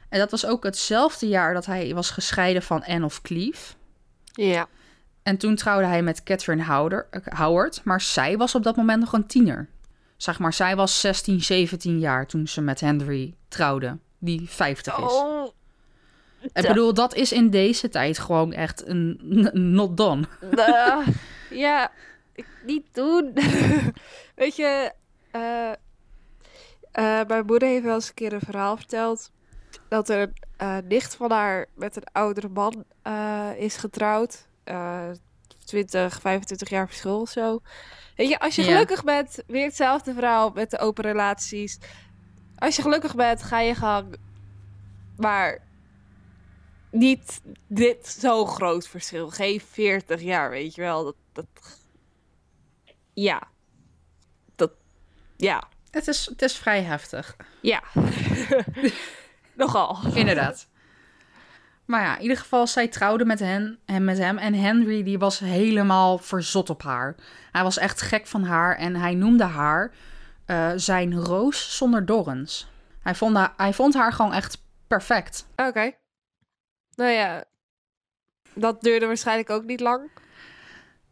En 0.10 0.20
dat 0.20 0.32
was 0.32 0.46
ook 0.46 0.64
hetzelfde 0.64 1.28
jaar 1.28 1.54
dat 1.54 1.66
hij 1.66 1.94
was 1.94 2.10
gescheiden 2.10 2.62
van 2.62 2.84
Anne 2.84 3.06
of 3.06 3.22
Cleves. 3.22 3.76
Ja. 4.24 4.68
En 5.24 5.38
toen 5.38 5.56
trouwde 5.56 5.86
hij 5.88 6.02
met 6.02 6.24
Catherine 6.24 6.66
Howder, 6.66 7.08
Howard, 7.36 7.82
maar 7.84 8.02
zij 8.02 8.38
was 8.38 8.56
op 8.56 8.64
dat 8.64 8.76
moment 8.76 9.00
nog 9.00 9.14
een 9.14 9.28
tiener. 9.28 9.70
Zeg 10.18 10.40
maar, 10.40 10.54
zij 10.54 10.76
was 10.76 11.00
16, 11.00 11.42
17 11.42 12.00
jaar 12.00 12.28
toen 12.28 12.48
ze 12.48 12.62
met 12.62 12.80
Henry 12.80 13.36
trouwde, 13.48 13.98
die 14.18 14.50
50 14.50 14.98
is. 14.98 15.04
Oh, 15.04 15.50
ik 16.42 16.68
bedoel, 16.68 16.94
dat 16.94 17.16
is 17.16 17.32
in 17.32 17.50
deze 17.50 17.90
tijd 17.90 18.20
gewoon 18.20 18.54
echt 18.54 18.88
een 18.88 19.20
not 19.54 19.98
done. 19.98 20.24
Uh, 20.56 21.08
ja, 21.66 21.92
niet 22.66 22.86
doen. 22.92 23.34
Weet 24.36 24.56
je, 24.56 24.92
uh, 25.36 25.72
uh, 26.94 27.28
mijn 27.28 27.46
moeder 27.46 27.68
heeft 27.68 27.84
wel 27.84 27.94
eens 27.94 28.08
een 28.08 28.14
keer 28.14 28.34
een 28.34 28.40
verhaal 28.40 28.78
verteld 28.78 29.32
dat 29.88 30.10
er 30.10 30.32
een 30.58 30.88
nicht 30.88 31.16
van 31.16 31.32
haar 31.32 31.66
met 31.76 31.96
een 31.96 32.08
oudere 32.12 32.50
man 32.50 32.86
is 33.58 33.78
getrouwd. 33.78 34.48
20, 35.66 36.20
25 36.22 36.70
jaar 36.70 36.88
verschil 36.88 37.20
of 37.20 37.30
zo. 37.30 37.62
Weet 38.16 38.30
je, 38.30 38.40
als 38.40 38.56
je 38.56 38.64
gelukkig 38.64 38.98
ja. 38.98 39.04
bent, 39.04 39.44
weer 39.48 39.66
hetzelfde 39.66 40.14
verhaal 40.14 40.52
met 40.54 40.72
de 40.72 40.80
open 40.80 41.04
relaties. 41.04 41.80
Als 42.56 42.76
je 42.76 42.82
gelukkig 42.82 43.16
bent, 43.16 43.44
ga 43.44 43.60
je 43.60 43.76
gang. 43.76 44.16
Maar 45.18 45.60
niet 46.92 47.42
dit 47.68 48.08
zo 48.08 48.46
groot 48.46 48.88
verschil. 48.88 49.30
Geen 49.30 49.62
40 49.62 50.22
jaar, 50.22 50.50
weet 50.50 50.76
je 50.76 50.82
wel. 50.82 51.04
Dat, 51.04 51.16
dat... 51.32 51.80
Ja. 53.14 53.42
Dat... 54.56 54.72
Ja. 55.38 55.64
Het 55.92 56.08
is, 56.08 56.26
het 56.26 56.42
is 56.42 56.58
vrij 56.58 56.82
heftig. 56.82 57.36
Ja. 57.62 57.84
Nogal. 59.54 59.98
Inderdaad. 60.14 60.68
Maar 61.86 62.02
ja, 62.02 62.16
in 62.16 62.22
ieder 62.22 62.38
geval, 62.38 62.68
zij 62.68 62.88
trouwde 62.88 63.26
met, 63.26 63.40
hen, 63.40 63.80
en 63.86 64.04
met 64.04 64.18
hem. 64.18 64.38
En 64.38 64.54
Henry 64.54 65.04
die 65.04 65.20
was 65.20 65.40
helemaal 65.40 66.18
verzot 66.18 66.70
op 66.70 66.84
haar. 66.84 67.16
Hij 67.52 67.64
was 67.64 67.78
echt 67.78 68.02
gek 68.02 68.28
van 68.28 68.44
haar. 68.44 68.76
En 68.76 68.96
hij 68.96 69.14
noemde 69.14 69.44
haar 69.44 69.92
uh, 70.48 70.72
zijn 70.76 71.16
roos 71.16 71.78
zonder 71.78 72.06
dorens. 72.06 72.68
Hij 73.02 73.16
vond, 73.16 73.36
haar, 73.36 73.54
hij 73.58 73.74
vond 73.74 73.94
haar 73.94 74.14
gewoon 74.14 74.34
echt 74.34 74.64
perfect. 74.88 75.48
Oké. 75.56 75.68
Okay. 75.68 75.98
Nou 77.00 77.12
ja, 77.12 77.44
dat 78.54 78.82
duurde 78.82 79.06
waarschijnlijk 79.06 79.50
ook 79.50 79.64
niet 79.64 79.80
lang. 79.80 80.10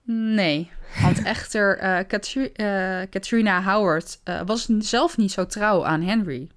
Nee, 0.09 0.71
want 1.01 1.23
echter, 1.23 1.83
uh, 1.83 1.99
Katri 2.07 2.51
uh, 2.55 3.01
Katrina 3.09 3.63
Howard 3.63 4.19
uh, 4.23 4.41
was 4.45 4.65
zelf 4.79 5.17
niet 5.17 5.31
zo 5.31 5.45
trouw 5.45 5.85
aan 5.85 6.01
Henry. 6.01 6.49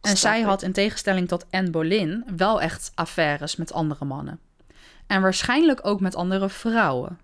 En 0.00 0.16
zij 0.16 0.40
had 0.40 0.62
in 0.62 0.72
tegenstelling 0.72 1.28
tot 1.28 1.46
Anne 1.50 1.70
Boleyn 1.70 2.24
wel 2.36 2.60
echt 2.60 2.92
affaires 2.94 3.56
met 3.56 3.72
andere 3.72 4.04
mannen. 4.04 4.40
En 5.06 5.22
waarschijnlijk 5.22 5.86
ook 5.86 6.00
met 6.00 6.14
andere 6.14 6.48
vrouwen. 6.48 7.18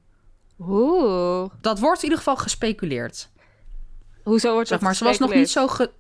Oeh. 0.59 1.51
Dat 1.61 1.79
wordt 1.79 1.99
in 1.99 2.05
ieder 2.05 2.19
geval 2.19 2.37
gespeculeerd. 2.37 3.29
Hoezo 4.23 4.53
wordt 4.53 4.69
zeg 4.69 4.79
dat 4.79 4.87
maar, 4.87 4.97
ze 4.97 5.05
was 5.05 5.19
nog 5.19 5.35
niet 5.35 5.51
zo 5.51 5.69
ge... 5.69 5.91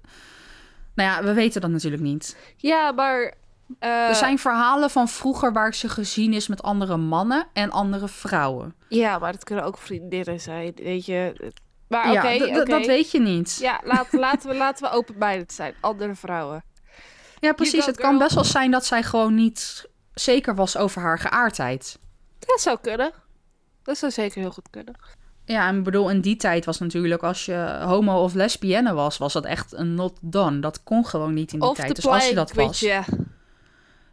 Nou 0.94 1.10
ja, 1.10 1.24
we 1.24 1.32
weten 1.32 1.60
dat 1.60 1.70
natuurlijk 1.70 2.02
niet. 2.02 2.36
Ja, 2.56 2.92
maar... 2.92 3.34
Uh... 3.80 4.08
Er 4.08 4.14
zijn 4.14 4.38
verhalen 4.38 4.90
van 4.90 5.08
vroeger 5.08 5.52
waar 5.52 5.74
ze 5.74 5.88
gezien 5.88 6.32
is 6.32 6.48
met 6.48 6.62
andere 6.62 6.96
mannen 6.96 7.46
en 7.52 7.70
andere 7.70 8.08
vrouwen. 8.08 8.74
Ja, 8.88 9.18
maar 9.18 9.32
dat 9.32 9.44
kunnen 9.44 9.64
ook 9.64 9.78
vriendinnen 9.78 10.40
zijn, 10.40 10.72
weet 10.74 11.06
je. 11.06 11.52
Maar 11.88 12.10
oké, 12.10 12.28
ja, 12.28 12.34
okay, 12.34 12.50
okay. 12.50 12.64
dat 12.64 12.86
weet 12.86 13.10
je 13.10 13.20
niet. 13.20 13.58
Ja, 13.60 13.80
laat, 13.84 14.12
laten, 14.26 14.48
we, 14.48 14.56
laten 14.56 14.90
we 14.90 14.96
open-minded 14.96 15.52
zijn. 15.52 15.74
Andere 15.80 16.14
vrouwen. 16.14 16.64
Ja, 17.40 17.52
precies. 17.52 17.86
Het 17.86 17.96
kan 17.96 18.18
best 18.18 18.34
wel 18.34 18.44
zijn 18.44 18.70
dat 18.70 18.86
zij 18.86 19.02
gewoon 19.02 19.34
niet 19.34 19.88
zeker 20.14 20.54
was 20.54 20.76
over 20.76 21.02
haar 21.02 21.18
geaardheid. 21.18 21.98
Dat 22.38 22.60
zou 22.60 22.78
kunnen. 22.80 23.12
Dat 23.82 23.98
zou 23.98 24.12
zeker 24.12 24.40
heel 24.40 24.50
goed 24.50 24.70
kunnen. 24.70 24.94
Ja, 25.44 25.68
en 25.68 25.82
bedoel, 25.82 26.10
in 26.10 26.20
die 26.20 26.36
tijd 26.36 26.64
was 26.64 26.78
natuurlijk 26.78 27.22
als 27.22 27.44
je 27.44 27.78
homo 27.82 28.22
of 28.22 28.34
lesbienne 28.34 28.92
was, 28.92 29.18
was 29.18 29.32
dat 29.32 29.44
echt 29.44 29.72
een 29.72 29.94
not 29.94 30.18
done. 30.20 30.60
Dat 30.60 30.82
kon 30.82 31.06
gewoon 31.06 31.34
niet 31.34 31.52
in 31.52 31.60
die 31.60 31.68
Of 31.68 31.76
tijd. 31.76 31.96
Dus 31.96 32.06
als 32.06 32.28
je 32.28 32.34
dat 32.34 32.52
was. 32.52 32.80
je. 32.80 33.02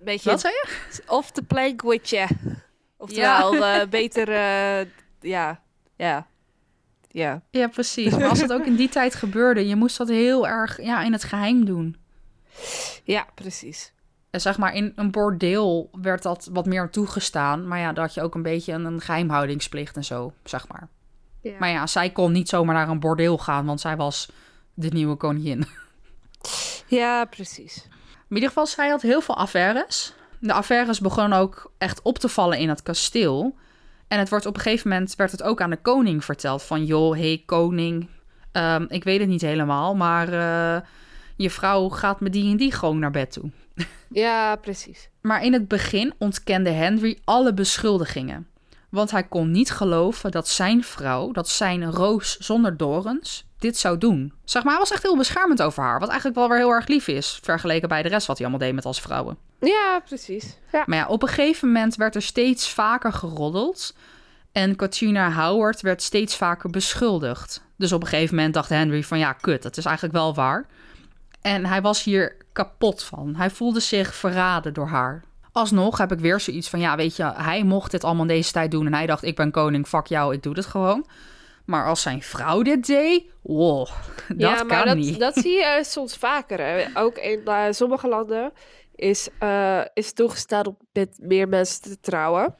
Beetje, 0.03 0.29
Wat 0.29 0.39
zei 0.39 0.53
je? 0.53 1.01
Of 1.07 1.31
de 1.31 1.43
plank 1.43 1.81
with 1.81 2.09
je. 2.09 2.27
Oftewel, 2.97 3.65
eh, 3.65 3.87
beter, 3.89 4.29
eh, 4.29 4.87
ja, 5.19 5.61
ja, 5.95 6.27
ja. 7.07 7.41
Ja, 7.49 7.67
precies. 7.67 8.11
Maar 8.11 8.29
als 8.29 8.39
dat 8.39 8.53
ook 8.53 8.65
in 8.65 8.75
die 8.75 8.89
tijd 8.89 9.15
gebeurde, 9.15 9.67
je 9.67 9.75
moest 9.75 9.97
dat 9.97 10.07
heel 10.07 10.47
erg 10.47 10.81
ja, 10.81 11.03
in 11.03 11.11
het 11.11 11.23
geheim 11.23 11.65
doen. 11.65 11.95
Ja, 13.03 13.27
precies. 13.35 13.93
En 14.29 14.41
zeg 14.41 14.57
maar, 14.57 14.75
in 14.75 14.93
een 14.95 15.11
bordeel 15.11 15.89
werd 16.01 16.23
dat 16.23 16.49
wat 16.51 16.65
meer 16.65 16.89
toegestaan. 16.89 17.67
Maar 17.67 17.79
ja, 17.79 17.93
daar 17.93 18.05
had 18.05 18.13
je 18.13 18.21
ook 18.21 18.35
een 18.35 18.41
beetje 18.41 18.73
een, 18.73 18.85
een 18.85 19.01
geheimhoudingsplicht 19.01 19.95
en 19.95 20.03
zo, 20.03 20.33
zeg 20.43 20.67
maar. 20.67 20.87
Ja. 21.41 21.55
Maar 21.59 21.69
ja, 21.69 21.87
zij 21.87 22.09
kon 22.09 22.31
niet 22.31 22.49
zomaar 22.49 22.75
naar 22.75 22.89
een 22.89 22.99
bordeel 22.99 23.37
gaan, 23.37 23.65
want 23.65 23.81
zij 23.81 23.95
was 23.95 24.31
de 24.73 24.89
nieuwe 24.89 25.15
koningin. 25.15 25.65
Ja, 26.87 27.25
precies. 27.25 27.87
In 28.31 28.37
ieder 28.37 28.49
geval, 28.49 28.67
zij 28.67 28.89
had 28.89 29.01
heel 29.01 29.21
veel 29.21 29.37
affaires. 29.37 30.13
De 30.39 30.53
affaires 30.53 30.99
begonnen 30.99 31.39
ook 31.39 31.71
echt 31.77 32.01
op 32.01 32.17
te 32.19 32.29
vallen 32.29 32.57
in 32.57 32.69
het 32.69 32.83
kasteel. 32.83 33.55
En 34.07 34.19
het 34.19 34.29
wordt 34.29 34.45
op 34.45 34.55
een 34.55 34.61
gegeven 34.61 34.89
moment 34.89 35.15
werd 35.15 35.31
het 35.31 35.43
ook 35.43 35.61
aan 35.61 35.69
de 35.69 35.81
koning 35.81 36.25
verteld. 36.25 36.63
Van 36.63 36.85
joh, 36.85 37.17
hey 37.17 37.43
koning, 37.45 38.09
ehm, 38.51 38.85
ik 38.87 39.03
weet 39.03 39.19
het 39.19 39.29
niet 39.29 39.41
helemaal, 39.41 39.95
maar 39.95 40.27
eh, 40.27 40.81
je 41.35 41.49
vrouw 41.49 41.89
gaat 41.89 42.19
met 42.19 42.33
die 42.33 42.51
en 42.51 42.57
die 42.57 42.71
gewoon 42.71 42.99
naar 42.99 43.11
bed 43.11 43.31
toe. 43.31 43.49
Ja, 44.13 44.55
precies. 44.55 45.09
Maar 45.21 45.43
in 45.43 45.53
het 45.53 45.67
begin 45.67 46.13
ontkende 46.17 46.69
Henry 46.69 47.19
alle 47.23 47.53
beschuldigingen. 47.53 48.47
Want 48.91 49.11
hij 49.11 49.23
kon 49.23 49.51
niet 49.51 49.71
geloven 49.71 50.31
dat 50.31 50.47
zijn 50.47 50.83
vrouw, 50.83 51.31
dat 51.31 51.49
zijn 51.49 51.91
roos 51.91 52.37
zonder 52.37 52.77
dorens, 52.77 53.45
dit 53.57 53.77
zou 53.77 53.97
doen. 53.97 54.33
Zeg 54.43 54.63
maar, 54.63 54.71
hij 54.71 54.81
was 54.81 54.91
echt 54.91 55.03
heel 55.03 55.17
beschermend 55.17 55.61
over 55.61 55.83
haar. 55.83 55.99
Wat 55.99 56.09
eigenlijk 56.09 56.37
wel 56.37 56.49
weer 56.49 56.57
heel 56.57 56.71
erg 56.71 56.87
lief 56.87 57.07
is, 57.07 57.39
vergeleken 57.41 57.89
bij 57.89 58.03
de 58.03 58.09
rest 58.09 58.27
wat 58.27 58.37
hij 58.37 58.47
allemaal 58.47 58.67
deed 58.67 58.75
met 58.75 58.85
als 58.85 59.01
vrouwen. 59.01 59.37
Ja, 59.59 60.01
precies. 60.05 60.57
Ja. 60.71 60.83
Maar 60.85 60.97
ja, 60.97 61.07
op 61.07 61.21
een 61.21 61.27
gegeven 61.27 61.67
moment 61.67 61.95
werd 61.95 62.15
er 62.15 62.21
steeds 62.21 62.69
vaker 62.69 63.13
geroddeld. 63.13 63.95
En 64.51 64.75
Katrina 64.75 65.31
Howard 65.31 65.81
werd 65.81 66.01
steeds 66.01 66.35
vaker 66.35 66.69
beschuldigd. 66.69 67.63
Dus 67.77 67.91
op 67.91 68.01
een 68.01 68.07
gegeven 68.07 68.35
moment 68.35 68.53
dacht 68.53 68.69
Henry 68.69 69.03
van 69.03 69.19
ja, 69.19 69.33
kut, 69.33 69.63
dat 69.63 69.77
is 69.77 69.85
eigenlijk 69.85 70.15
wel 70.15 70.33
waar. 70.33 70.65
En 71.41 71.65
hij 71.65 71.81
was 71.81 72.03
hier 72.03 72.35
kapot 72.53 73.03
van. 73.03 73.35
Hij 73.35 73.49
voelde 73.49 73.79
zich 73.79 74.15
verraden 74.15 74.73
door 74.73 74.87
haar. 74.87 75.23
Alsnog 75.51 75.97
heb 75.97 76.11
ik 76.11 76.19
weer 76.19 76.39
zoiets 76.39 76.69
van 76.69 76.79
ja, 76.79 76.95
weet 76.95 77.15
je, 77.15 77.31
hij 77.33 77.63
mocht 77.63 77.91
dit 77.91 78.03
allemaal 78.03 78.21
in 78.21 78.27
deze 78.27 78.51
tijd 78.51 78.71
doen. 78.71 78.85
En 78.85 78.93
hij 78.93 79.05
dacht, 79.05 79.23
ik 79.23 79.35
ben 79.35 79.51
koning, 79.51 79.87
fuck 79.87 80.07
jou, 80.07 80.33
ik 80.33 80.43
doe 80.43 80.53
dit 80.53 80.65
gewoon. 80.65 81.05
Maar 81.65 81.85
als 81.85 82.01
zijn 82.01 82.21
vrouw 82.21 82.61
dit 82.61 82.85
deed, 82.85 83.23
wow, 83.41 83.87
dat 84.27 84.39
ja, 84.39 84.63
maar 84.63 84.77
kan 84.77 84.85
dat, 84.85 84.95
niet. 84.95 85.19
dat 85.19 85.35
zie 85.35 85.51
je 85.51 85.63
eh, 85.63 85.83
soms 85.95 86.15
vaker. 86.17 86.59
Hè. 86.59 86.85
Ook 86.93 87.17
in 87.17 87.41
eh, 87.45 87.65
sommige 87.69 88.07
landen 88.07 88.51
is, 88.95 89.29
eh 89.39 89.81
is 89.93 90.13
toegestaan 90.13 90.65
om 90.65 90.77
met 90.93 91.17
meer 91.21 91.47
mensen 91.47 91.81
te 91.81 91.99
trouwen. 91.99 92.55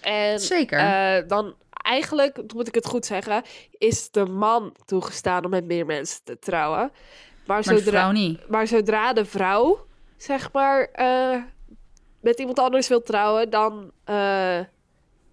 En 0.00 0.40
Zeker. 0.40 1.26
dan 1.26 1.54
eigenlijk, 1.86 2.52
moet 2.54 2.68
ik 2.68 2.74
het 2.74 2.86
goed 2.86 3.06
zeggen, 3.06 3.42
is 3.70 4.10
de 4.10 4.26
man 4.26 4.74
toegestaan 4.84 5.44
om 5.44 5.50
met 5.50 5.64
meer 5.64 5.86
mensen 5.86 6.24
te 6.24 6.38
trouwen. 6.38 6.92
Maar, 7.46 7.64
zodra, 7.64 8.12
niet. 8.12 8.48
maar 8.48 8.66
zodra 8.66 9.12
de 9.12 9.24
vrouw, 9.24 9.86
zeg 10.16 10.52
maar, 10.52 10.88
met 12.26 12.38
iemand 12.38 12.58
anders 12.58 12.88
wil 12.88 13.02
trouwen, 13.02 13.50
dan. 13.50 13.90
eh, 14.04 14.60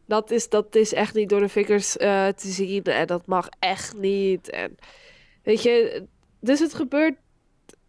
dat, 0.05 0.31
is, 0.31 0.49
dat 0.49 0.75
is 0.75 0.93
echt 0.93 1.13
niet 1.13 1.29
door 1.29 1.39
de 1.39 1.49
vingers 1.49 1.97
eh, 1.97 2.27
te 2.27 2.47
zien. 2.47 2.83
En 2.83 3.07
dat 3.07 3.25
mag 3.25 3.49
echt 3.59 3.97
niet. 3.97 4.49
En 4.49 4.77
weet 5.43 5.63
je, 5.63 6.05
dus 6.39 6.59
het 6.59 6.73
gebeurt 6.73 7.15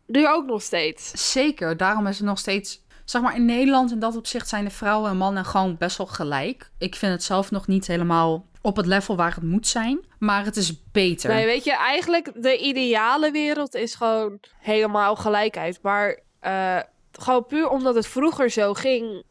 nu 0.06 0.28
ook 0.28 0.46
nog 0.46 0.62
steeds. 0.62 1.32
Zeker, 1.32 1.76
daarom 1.76 2.06
is 2.06 2.18
het 2.18 2.26
nog 2.26 2.38
steeds. 2.38 2.82
Zeg 3.04 3.22
maar, 3.22 3.36
in 3.36 3.44
Nederland 3.44 3.92
in 3.92 3.98
dat 3.98 4.16
opzicht 4.16 4.48
zijn 4.48 4.64
de 4.64 4.70
vrouwen 4.70 5.10
en 5.10 5.16
mannen 5.16 5.44
gewoon 5.44 5.76
best 5.76 5.96
wel 5.96 6.06
gelijk. 6.06 6.70
Ik 6.78 6.94
vind 6.94 7.12
het 7.12 7.22
zelf 7.22 7.50
nog 7.50 7.66
niet 7.66 7.86
helemaal 7.86 8.46
op 8.62 8.76
het 8.76 8.86
level 8.86 9.16
waar 9.16 9.34
het 9.34 9.44
moet 9.44 9.66
zijn. 9.66 10.04
Maar 10.18 10.44
het 10.44 10.56
is 10.56 10.82
beter. 10.92 11.34
Nee, 11.34 11.46
weet 11.46 11.64
je, 11.64 11.76
eigenlijk 11.76 12.30
de 12.42 12.58
ideale 12.58 13.30
wereld 13.30 13.74
is 13.74 13.94
gewoon 13.94 14.40
helemaal 14.58 15.16
gelijkheid. 15.16 15.78
Maar 15.82 16.18
eh, 16.40 16.80
gewoon 17.20 17.46
puur 17.46 17.68
omdat 17.68 17.94
het 17.94 18.06
vroeger 18.06 18.50
zo 18.50 18.74
ging, 18.74 19.22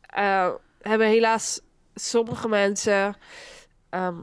eh, 0.00 0.48
hebben 0.80 1.06
helaas 1.06 1.60
sommige 1.94 2.48
mensen. 2.48 3.16
ehm, 3.90 4.14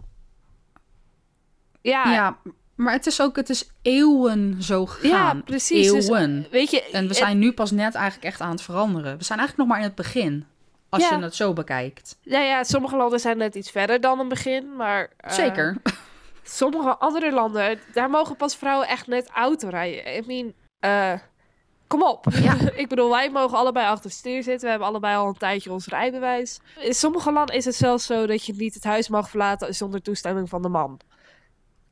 ja, 1.81 2.11
ja, 2.13 2.37
maar 2.75 2.93
het 2.93 3.05
is 3.05 3.21
ook, 3.21 3.35
het 3.35 3.49
is 3.49 3.71
eeuwen 3.81 4.63
zo 4.63 4.85
gegaan. 4.85 5.35
Ja, 5.37 5.41
precies. 5.45 5.91
Dus, 5.91 6.07
Eeuwen. 6.07 6.47
weet 6.51 6.71
je, 6.71 6.83
en 6.91 7.07
we 7.07 7.13
zijn 7.13 7.39
nu 7.39 7.51
pas 7.53 7.71
net 7.71 7.95
eigenlijk 7.95 8.25
echt 8.25 8.41
aan 8.41 8.51
het 8.51 8.61
veranderen. 8.61 9.17
We 9.17 9.23
zijn 9.23 9.39
eigenlijk 9.39 9.57
nog 9.57 9.67
maar 9.67 9.77
in 9.77 9.83
het 9.93 9.95
begin. 9.95 10.45
Als 10.89 11.09
Ja. 11.09 11.15
je 11.17 11.23
het 11.23 11.35
zo 11.35 11.53
bekijkt. 11.53 12.17
Nou 12.23 12.43
ja, 12.43 12.63
sommige 12.63 12.95
landen 12.97 13.19
zijn 13.19 13.37
net 13.37 13.55
iets 13.55 13.71
verder 13.71 14.01
dan 14.01 14.19
een 14.19 14.27
begin, 14.27 14.75
maar... 14.75 15.09
eh, 15.17 15.31
Zeker. 15.31 15.77
Sommige 16.43 16.97
andere 16.97 17.31
landen, 17.31 17.79
daar 17.93 18.09
mogen 18.09 18.35
pas 18.35 18.55
vrouwen 18.55 18.87
echt 18.87 19.07
net 19.07 19.29
auto 19.29 19.67
rijden. 19.69 20.15
I 20.15 20.23
mean, 20.27 20.53
eh, 20.79 21.19
kom 21.89 22.03
op. 22.03 22.25
Ja. 22.31 22.55
ik 22.75 22.87
bedoel, 22.87 23.09
wij 23.09 23.29
mogen 23.29 23.57
allebei 23.57 23.85
achter 23.87 24.09
het 24.09 24.19
stuur 24.19 24.43
zitten. 24.43 24.61
We 24.63 24.69
hebben 24.69 24.87
allebei 24.87 25.15
al 25.15 25.27
een 25.27 25.37
tijdje 25.37 25.71
ons 25.71 25.87
rijbewijs. 25.87 26.59
In 26.79 26.93
sommige 26.93 27.31
landen 27.31 27.55
is 27.55 27.65
het 27.65 27.75
zelfs 27.75 28.05
zo 28.05 28.25
dat 28.25 28.45
je 28.45 28.53
niet 28.53 28.73
het 28.73 28.83
huis 28.83 29.09
mag 29.09 29.29
verlaten 29.29 29.75
zonder 29.75 30.01
toestemming 30.01 30.49
van 30.49 30.61
de 30.61 30.69
man. 30.69 30.99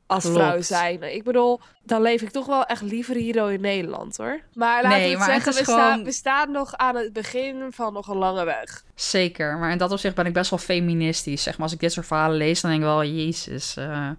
Als 0.06 0.24
Klopt. 0.24 0.38
vrouw 0.38 0.60
zijn. 0.62 1.14
Ik 1.14 1.24
bedoel, 1.24 1.60
dan 1.82 2.02
leef 2.02 2.22
ik 2.22 2.30
toch 2.30 2.46
wel 2.46 2.64
echt 2.64 2.82
liever 2.82 3.14
hier 3.14 3.50
in 3.52 3.60
Nederland 3.60 4.16
hoor. 4.16 4.40
Maar 4.54 4.82
laten 4.82 4.98
Nee, 4.98 5.12
we 5.12 5.18
maar 5.18 5.26
zeggen, 5.30 5.52
we, 5.54 5.62
staan, 5.62 6.04
we 6.04 6.12
staan 6.12 6.50
nog 6.50 6.76
aan 6.76 6.96
het 6.96 7.12
begin 7.12 7.66
van 7.70 7.92
nog 7.92 8.08
een 8.08 8.16
lange 8.16 8.44
weg. 8.44 8.84
Zeker. 8.94 9.58
Maar 9.58 9.70
in 9.70 9.78
dat 9.78 9.92
opzicht 9.92 10.14
ben 10.14 10.26
ik 10.26 10.32
best 10.32 10.50
wel 10.50 10.58
feministisch. 10.58 11.42
Zeg 11.42 11.52
maar, 11.54 11.62
als 11.62 11.72
ik 11.72 11.80
dit 11.80 11.92
soort 11.92 12.06
verhalen 12.06 12.36
lees, 12.36 12.60
dan 12.60 12.70
denk 12.70 12.82
ik 12.82 12.88
wel, 12.88 13.04
jezus. 13.04 13.76
eh, 13.76 14.10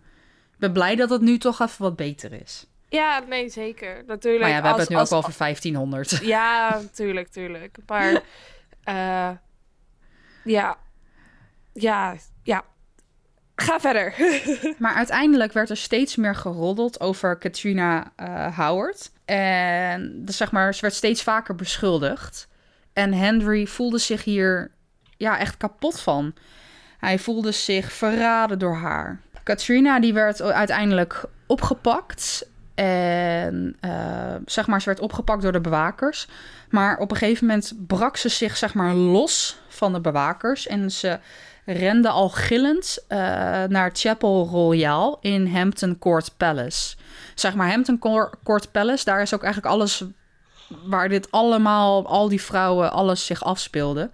ik 0.53 0.59
ben 0.59 0.73
blij 0.73 0.95
dat 0.95 1.09
het 1.09 1.21
nu 1.21 1.37
toch 1.37 1.59
even 1.61 1.81
wat 1.83 1.95
beter 1.95 2.33
is. 2.41 2.65
Ja, 2.89 3.19
nee, 3.27 3.49
zeker. 3.49 4.03
Natuurlijk. 4.07 4.41
Maar 4.43 4.49
ja, 4.51 4.61
we 4.61 4.67
hebben 4.67 4.71
als- 4.71 4.79
het 4.81 4.89
nu 4.89 4.95
als- 4.95 5.03
ook 5.05 5.09
wel 5.09 5.19
over 5.19 5.37
1500. 5.37 6.09
Ja, 6.35 6.81
tuurlijk, 6.93 7.27
tuurlijk. 7.27 7.77
Maar 7.85 8.13
eh, 8.83 9.29
ja, 10.43 10.77
ja, 11.73 12.15
ja. 12.43 12.63
Ga 13.55 13.79
verder. 13.79 14.13
Maar 14.77 14.93
uiteindelijk 14.93 15.53
werd 15.53 15.69
er 15.69 15.77
steeds 15.77 16.15
meer 16.15 16.35
geroddeld 16.35 16.99
over 16.99 17.37
Katrina 17.37 18.11
eh, 18.15 18.57
Howard. 18.57 19.11
En 19.25 20.25
dus 20.25 20.37
zeg 20.37 20.51
maar, 20.51 20.73
ze 20.73 20.81
werd 20.81 20.93
steeds 20.93 21.23
vaker 21.23 21.55
beschuldigd. 21.55 22.47
En 22.93 23.13
Henry 23.13 23.65
voelde 23.65 23.97
zich 23.97 24.23
hier 24.23 24.71
ja, 25.17 25.37
echt 25.37 25.57
kapot 25.57 25.99
van. 26.01 26.33
Hij 26.97 27.19
voelde 27.19 27.51
zich 27.51 27.91
verraden 27.91 28.59
door 28.59 28.75
haar. 28.75 29.19
Katrina 29.43 29.99
die 29.99 30.13
werd 30.13 30.41
uiteindelijk 30.41 31.23
opgepakt. 31.47 32.49
En 32.79 33.75
eh, 33.79 34.35
zeg 34.45 34.67
maar, 34.67 34.79
ze 34.81 34.85
werd 34.85 34.99
opgepakt 34.99 35.41
door 35.41 35.51
de 35.51 35.61
bewakers. 35.61 36.27
Maar 36.69 36.97
op 36.97 37.11
een 37.11 37.17
gegeven 37.17 37.47
moment 37.47 37.73
brak 37.87 38.17
ze 38.17 38.29
zich 38.29 38.57
zeg 38.57 38.73
maar 38.73 38.93
los 38.93 39.59
van 39.67 39.93
de 39.93 40.01
bewakers. 40.01 40.67
En 40.67 40.91
ze 40.91 41.19
rende 41.65 42.09
al 42.09 42.29
gillend 42.29 43.05
eh, 43.07 43.17
naar 43.63 43.89
Chapel 43.93 44.47
Royal 44.47 45.17
in 45.21 45.47
Hampton 45.47 45.99
Court 45.99 46.37
Palace. 46.37 46.95
Zeg 47.35 47.55
maar, 47.55 47.69
Hampton 47.69 47.99
Cour- 47.99 48.33
Court 48.43 48.71
Palace, 48.71 49.05
daar 49.05 49.21
is 49.21 49.33
ook 49.33 49.43
eigenlijk 49.43 49.73
alles 49.73 50.03
waar 50.85 51.09
dit 51.09 51.31
allemaal, 51.31 52.07
al 52.07 52.29
die 52.29 52.41
vrouwen, 52.41 52.91
alles 52.91 53.25
zich 53.25 53.43
afspeelde. 53.43 54.09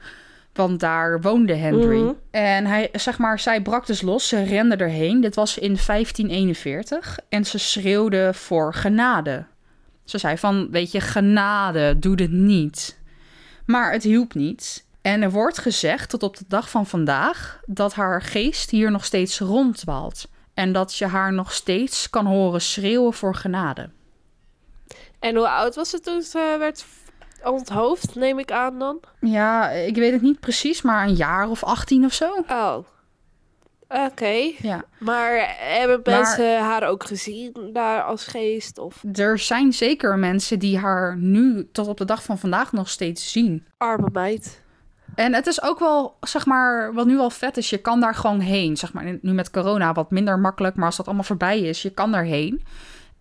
Want 0.56 0.80
daar 0.80 1.22
woonde 1.22 1.54
Henry. 1.54 2.02
Mhm. 2.02 2.14
En 2.32 2.66
hij, 2.66 2.90
zeg 2.92 3.18
maar, 3.18 3.40
zij 3.40 3.62
brak 3.62 3.86
dus 3.86 4.02
los. 4.02 4.28
Ze 4.28 4.44
rende 4.44 4.76
erheen. 4.76 5.22
Dit 5.22 5.36
was 5.36 5.58
in 5.58 5.78
1541. 5.86 7.20
En 7.30 7.46
ze 7.46 7.58
schreeuwde 7.58 8.34
voor 8.34 8.74
genade. 8.74 9.46
Ze 10.04 10.18
zei 10.18 10.38
van, 10.38 10.72
weet 10.72 10.92
je, 10.92 11.00
genade, 11.02 12.00
doe 12.00 12.16
dit 12.16 12.32
niet. 12.32 13.00
Maar 13.66 13.92
het 13.92 14.04
hielp 14.04 14.34
niet. 14.34 14.86
En 15.02 15.22
er 15.22 15.32
wordt 15.32 15.58
gezegd 15.58 16.10
tot 16.10 16.24
op 16.24 16.38
de 16.38 16.46
dag 16.48 16.70
van 16.70 16.86
vandaag 16.86 17.60
dat 17.66 17.94
haar 17.94 18.22
geest 18.22 18.70
hier 18.70 18.92
nog 18.92 19.06
steeds 19.06 19.40
ronddwaalt. 19.40 20.28
En 20.54 20.72
dat 20.72 20.96
je 20.96 21.06
haar 21.06 21.34
nog 21.34 21.54
steeds 21.54 22.10
kan 22.10 22.26
horen 22.26 22.62
schreeuwen 22.62 23.14
voor 23.14 23.36
genade. 23.36 23.90
En 25.20 25.36
hoe 25.36 25.50
oud 25.50 25.76
was 25.76 25.90
ze 25.90 26.00
toen 26.00 26.22
ze 26.22 26.56
werd 26.60 26.86
onthoofd, 27.52 28.16
neem 28.16 28.40
ik 28.40 28.52
aan 28.52 28.80
dan? 28.80 29.00
Ja, 29.20 29.70
ik 29.70 29.96
weet 29.96 30.12
het 30.12 30.22
niet 30.22 30.40
precies, 30.40 30.82
maar 30.82 31.08
een 31.08 31.16
jaar 31.16 31.50
of 31.50 31.64
18 31.64 32.06
of 32.06 32.14
zo. 32.14 32.44
Oh. 32.50 32.78
Oké. 33.90 34.52
Ja. 34.58 34.84
Maar 35.00 35.56
hebben 35.58 36.00
Maar- 36.04 36.14
mensen 36.20 36.60
haar 36.60 36.84
ook 36.88 37.04
gezien 37.06 37.70
daar 37.74 38.04
als 38.04 38.26
geest? 38.26 38.78
Of 38.78 39.04
Er 39.14 39.40
zijn 39.40 39.74
zeker 39.74 40.18
mensen 40.18 40.60
die 40.60 40.78
haar 40.78 41.18
nu 41.18 41.70
tot 41.72 41.88
op 41.88 41.98
de 41.98 42.06
dag 42.06 42.24
van 42.24 42.38
vandaag 42.38 42.72
nog 42.72 42.90
steeds 42.90 43.32
zien. 43.32 43.66
arme 43.78 44.10
meid? 44.14 44.64
En 45.16 45.34
het 45.34 45.48
is 45.48 45.62
ook 45.62 45.80
wel, 45.80 46.18
zeg 46.22 46.46
maar, 46.46 46.94
wat 46.94 47.06
nu 47.06 47.18
al 47.20 47.30
vet 47.30 47.58
is, 47.58 47.70
je 47.70 47.78
kan 47.78 48.00
daar 48.00 48.16
gewoon 48.16 48.40
heen. 48.40 48.78
Zeg 48.78 48.94
maar, 48.94 49.18
nu 49.22 49.34
met 49.34 49.52
corona 49.52 49.94
wat 49.94 50.12
minder 50.12 50.40
makkelijk, 50.40 50.76
maar 50.76 50.86
als 50.86 50.98
dat 50.98 51.06
allemaal 51.06 51.24
voorbij 51.24 51.60
is, 51.60 51.82
je 51.82 51.90
kan 51.90 52.12
daarheen. 52.12 52.64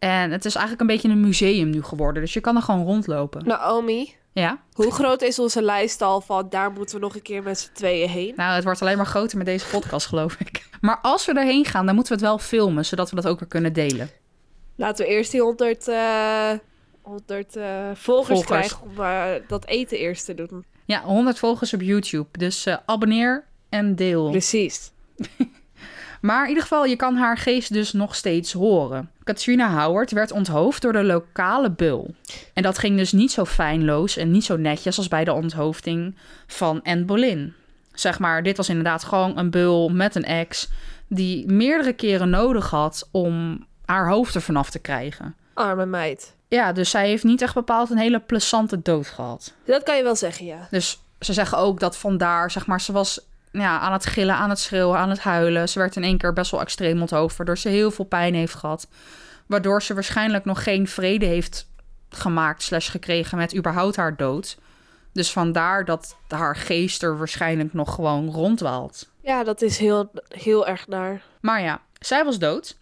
En 0.04 0.30
het 0.30 0.44
is 0.44 0.54
eigenlijk 0.54 0.80
een 0.80 0.96
beetje 0.96 1.08
een 1.08 1.20
museum 1.20 1.70
nu 1.70 1.82
geworden, 1.82 2.22
dus 2.22 2.32
je 2.32 2.40
kan 2.40 2.56
er 2.56 2.62
gewoon 2.62 2.84
rondlopen. 2.84 3.46
Naomi, 3.46 4.14
Ja, 4.32 4.58
hoe 4.72 4.92
groot 4.92 5.22
is 5.22 5.38
onze 5.38 5.62
lijst 5.62 6.02
al 6.02 6.20
van 6.20 6.46
daar 6.48 6.70
moeten 6.72 6.94
we 6.94 7.00
nog 7.00 7.14
een 7.14 7.22
keer 7.22 7.42
met 7.42 7.58
z'n 7.58 7.72
tweeën 7.72 8.08
heen? 8.08 8.32
nou, 8.36 8.54
het 8.54 8.64
wordt 8.64 8.80
alleen 8.82 8.96
maar 8.96 9.06
groter 9.06 9.36
met 9.36 9.46
deze 9.46 9.66
podcast, 9.66 10.06
geloof 10.06 10.36
ik. 10.38 10.62
Maar 10.80 10.98
als 11.02 11.26
we 11.26 11.32
erheen 11.32 11.64
gaan, 11.64 11.86
dan 11.86 11.94
moeten 11.94 12.12
we 12.12 12.18
het 12.20 12.28
wel 12.28 12.38
filmen, 12.38 12.84
zodat 12.84 13.10
we 13.10 13.16
dat 13.16 13.26
ook 13.26 13.38
weer 13.40 13.48
kunnen 13.48 13.72
delen. 13.72 14.10
Laten 14.76 15.04
we 15.06 15.10
eerst 15.10 15.30
die 15.30 15.40
100, 15.40 15.88
eh 15.88 16.50
100 17.02 17.56
eh, 17.56 17.64
volgers, 17.94 17.98
Volgers. 18.38 18.42
krijgen 18.42 18.80
om 18.82 19.00
eh, 19.00 19.48
dat 19.48 19.66
eten 19.66 19.98
eerst 19.98 20.24
te 20.24 20.34
doen. 20.34 20.64
Ja, 20.84 21.02
100 21.02 21.38
volgers 21.38 21.74
op 21.74 21.80
YouTube, 21.80 22.38
dus 22.38 22.66
eh, 22.66 22.76
abonneer 22.86 23.44
en 23.68 23.94
deel. 23.96 24.30
Precies. 24.30 24.90
Maar 26.24 26.42
in 26.42 26.48
ieder 26.48 26.62
geval, 26.62 26.84
je 26.84 26.96
kan 26.96 27.16
haar 27.16 27.38
geest 27.38 27.72
dus 27.72 27.92
nog 27.92 28.14
steeds 28.14 28.52
horen. 28.52 29.10
Katrina 29.24 29.82
Howard 29.82 30.10
werd 30.10 30.30
onthoofd 30.30 30.82
door 30.82 30.92
de 30.92 31.04
lokale 31.04 31.70
bul. 31.70 32.14
En 32.52 32.62
dat 32.62 32.78
ging 32.78 32.96
dus 32.96 33.12
niet 33.12 33.32
zo 33.32 33.44
fijnloos 33.44 34.16
en 34.16 34.30
niet 34.30 34.44
zo 34.44 34.56
netjes 34.56 34.98
als 34.98 35.08
bij 35.08 35.24
de 35.24 35.32
onthoofding 35.32 36.16
van 36.46 36.82
Anne 36.82 37.04
Boleyn. 37.04 37.54
Zeg 37.92 38.18
maar, 38.18 38.42
dit 38.42 38.56
was 38.56 38.68
inderdaad 38.68 39.04
gewoon 39.04 39.38
een 39.38 39.50
bul 39.50 39.88
met 39.88 40.14
een 40.14 40.24
ex... 40.24 40.70
die 41.06 41.52
meerdere 41.52 41.92
keren 41.92 42.30
nodig 42.30 42.70
had 42.70 43.08
om 43.10 43.66
haar 43.84 44.08
hoofd 44.08 44.34
er 44.34 44.42
vanaf 44.42 44.70
te 44.70 44.78
krijgen. 44.78 45.34
Arme 45.54 45.86
meid. 45.86 46.34
Ja, 46.48 46.72
dus 46.72 46.90
zij 46.90 47.08
heeft 47.08 47.24
niet 47.24 47.42
echt 47.42 47.54
bepaald 47.54 47.90
een 47.90 47.98
hele 47.98 48.20
plezante 48.20 48.82
dood 48.82 49.06
gehad. 49.06 49.54
Dat 49.64 49.82
kan 49.82 49.96
je 49.96 50.02
wel 50.02 50.16
zeggen, 50.16 50.46
ja. 50.46 50.68
Dus 50.70 51.00
ze 51.20 51.32
zeggen 51.32 51.58
ook 51.58 51.80
dat 51.80 51.96
vandaar, 51.96 52.50
zeg 52.50 52.66
maar, 52.66 52.80
ze 52.80 52.92
was 52.92 53.20
ja, 53.62 53.78
aan 53.78 53.92
het 53.92 54.06
gillen, 54.06 54.34
aan 54.34 54.50
het 54.50 54.58
schreeuwen, 54.58 54.98
aan 54.98 55.10
het 55.10 55.20
huilen. 55.20 55.68
Ze 55.68 55.78
werd 55.78 55.96
in 55.96 56.04
één 56.04 56.18
keer 56.18 56.32
best 56.32 56.50
wel 56.50 56.60
extreem 56.60 57.00
onthoofd, 57.00 57.36
waardoor 57.36 57.58
ze 57.58 57.68
heel 57.68 57.90
veel 57.90 58.04
pijn 58.04 58.34
heeft 58.34 58.54
gehad. 58.54 58.88
Waardoor 59.46 59.82
ze 59.82 59.94
waarschijnlijk 59.94 60.44
nog 60.44 60.62
geen 60.62 60.88
vrede 60.88 61.26
heeft 61.26 61.68
gemaakt, 62.08 62.62
slash 62.62 62.90
gekregen 62.90 63.38
met 63.38 63.56
überhaupt 63.56 63.96
haar 63.96 64.16
dood. 64.16 64.58
Dus 65.12 65.32
vandaar 65.32 65.84
dat 65.84 66.16
haar 66.28 66.56
geest 66.56 67.02
er 67.02 67.18
waarschijnlijk 67.18 67.72
nog 67.72 67.94
gewoon 67.94 68.30
rondwaalt. 68.30 69.08
Ja, 69.20 69.44
dat 69.44 69.62
is 69.62 69.78
heel, 69.78 70.10
heel 70.28 70.66
erg 70.66 70.86
naar. 70.86 71.22
Maar 71.40 71.62
ja, 71.62 71.80
zij 71.98 72.24
was 72.24 72.38
dood. 72.38 72.76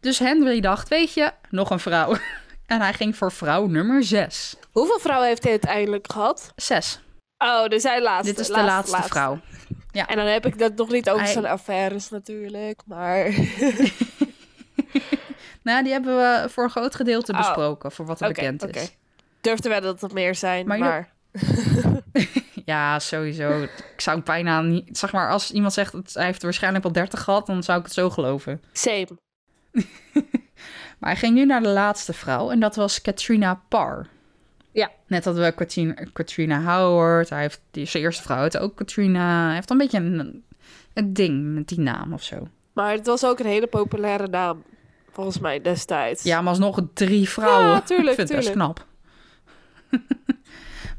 Dus 0.00 0.18
Henry 0.18 0.60
dacht, 0.60 0.88
weet 0.88 1.14
je, 1.14 1.30
nog 1.50 1.70
een 1.70 1.80
vrouw. 1.80 2.16
En 2.66 2.80
hij 2.80 2.92
ging 2.92 3.16
voor 3.16 3.32
vrouw 3.32 3.66
nummer 3.66 4.04
6. 4.04 4.56
Hoeveel 4.70 4.98
vrouwen 4.98 5.28
heeft 5.28 5.42
hij 5.42 5.50
uiteindelijk 5.50 6.12
gehad? 6.12 6.52
6. 6.56 7.00
Oh, 7.38 7.66
dus 7.66 7.82
hij 7.82 8.02
laatste. 8.02 8.30
Dit 8.30 8.40
is 8.40 8.46
de 8.46 8.62
laatste, 8.62 9.02
vrouw. 9.02 9.40
En 9.92 10.16
dan 10.16 10.26
heb 10.26 10.46
ik 10.46 10.58
dat 10.58 10.76
nog 10.76 10.90
niet 10.90 11.10
over 11.10 11.26
zijn 11.26 11.46
affaires 11.46 12.08
natuurlijk, 12.10 12.82
maar... 12.86 13.30
Nou, 15.62 15.82
die 15.82 15.92
hebben 15.92 16.16
we 16.16 16.48
voor 16.48 16.64
een 16.64 16.70
groot 16.70 16.94
gedeelte 16.94 17.32
Oh. 17.32 17.38
besproken, 17.38 17.92
voor 17.92 18.06
wat 18.06 18.20
er 18.20 18.28
bekend 18.28 18.76
is. 18.76 18.96
Durf 19.40 19.58
te 19.58 19.68
wedden 19.68 19.90
dat 19.98 20.10
er 20.10 20.14
meer 20.14 20.34
zijn, 20.34 20.66
Maar 20.66 21.12
Ja, 22.64 22.98
sowieso. 22.98 23.62
Ik 23.62 24.00
zou 24.00 24.20
bijna 24.20 24.60
niet... 24.60 24.98
Zeg 24.98 25.12
maar, 25.12 25.30
als 25.30 25.50
iemand 25.50 25.72
zegt 25.72 25.92
dat 25.92 26.12
hij 26.12 26.24
heeft 26.24 26.42
waarschijnlijk 26.42 26.84
wel 26.84 26.92
30 26.92 27.20
gehad, 27.22 27.46
dan 27.46 27.62
zou 27.62 27.78
ik 27.78 27.84
het 27.84 27.94
zo 27.94 28.10
geloven. 28.10 28.62
Same. 28.72 29.08
Maar 30.98 31.10
hij 31.10 31.16
ging 31.16 31.34
nu 31.34 31.44
naar 31.44 31.62
de 31.62 31.68
laatste 31.68 32.12
vrouw 32.12 32.50
en 32.50 32.60
dat 32.60 32.76
was 32.76 33.00
Katrina 33.00 33.62
Parr. 33.68 34.06
Ja. 34.72 34.90
Net 35.06 35.24
hadden 35.24 35.44
we 35.44 35.52
Katrina, 35.52 35.94
Katrina 36.12 36.62
Howard. 36.62 37.28
Hij 37.28 37.40
heeft 37.40 37.60
die, 37.70 37.86
zijn 37.86 38.02
eerste 38.02 38.22
vrouw 38.22 38.42
heette 38.42 38.58
ook 38.58 38.76
Katrina. 38.76 39.44
Hij 39.44 39.54
heeft 39.54 39.70
een 39.70 39.78
beetje 39.78 39.98
een, 39.98 40.44
een 40.94 41.12
ding 41.12 41.54
met 41.54 41.68
die 41.68 41.80
naam 41.80 42.12
of 42.12 42.22
zo. 42.22 42.48
Maar 42.72 42.92
het 42.92 43.06
was 43.06 43.24
ook 43.24 43.38
een 43.38 43.46
hele 43.46 43.66
populaire 43.66 44.28
naam, 44.28 44.62
volgens 45.10 45.38
mij, 45.38 45.60
destijds. 45.60 46.22
Ja, 46.22 46.40
maar 46.40 46.48
alsnog 46.48 46.80
drie 46.94 47.28
vrouwen. 47.28 47.68
Ja, 47.68 47.80
tuurlijk, 47.80 48.10
Ik 48.10 48.14
vind 48.16 48.28
het 48.28 48.38
best 48.38 48.50
knap. 48.50 48.86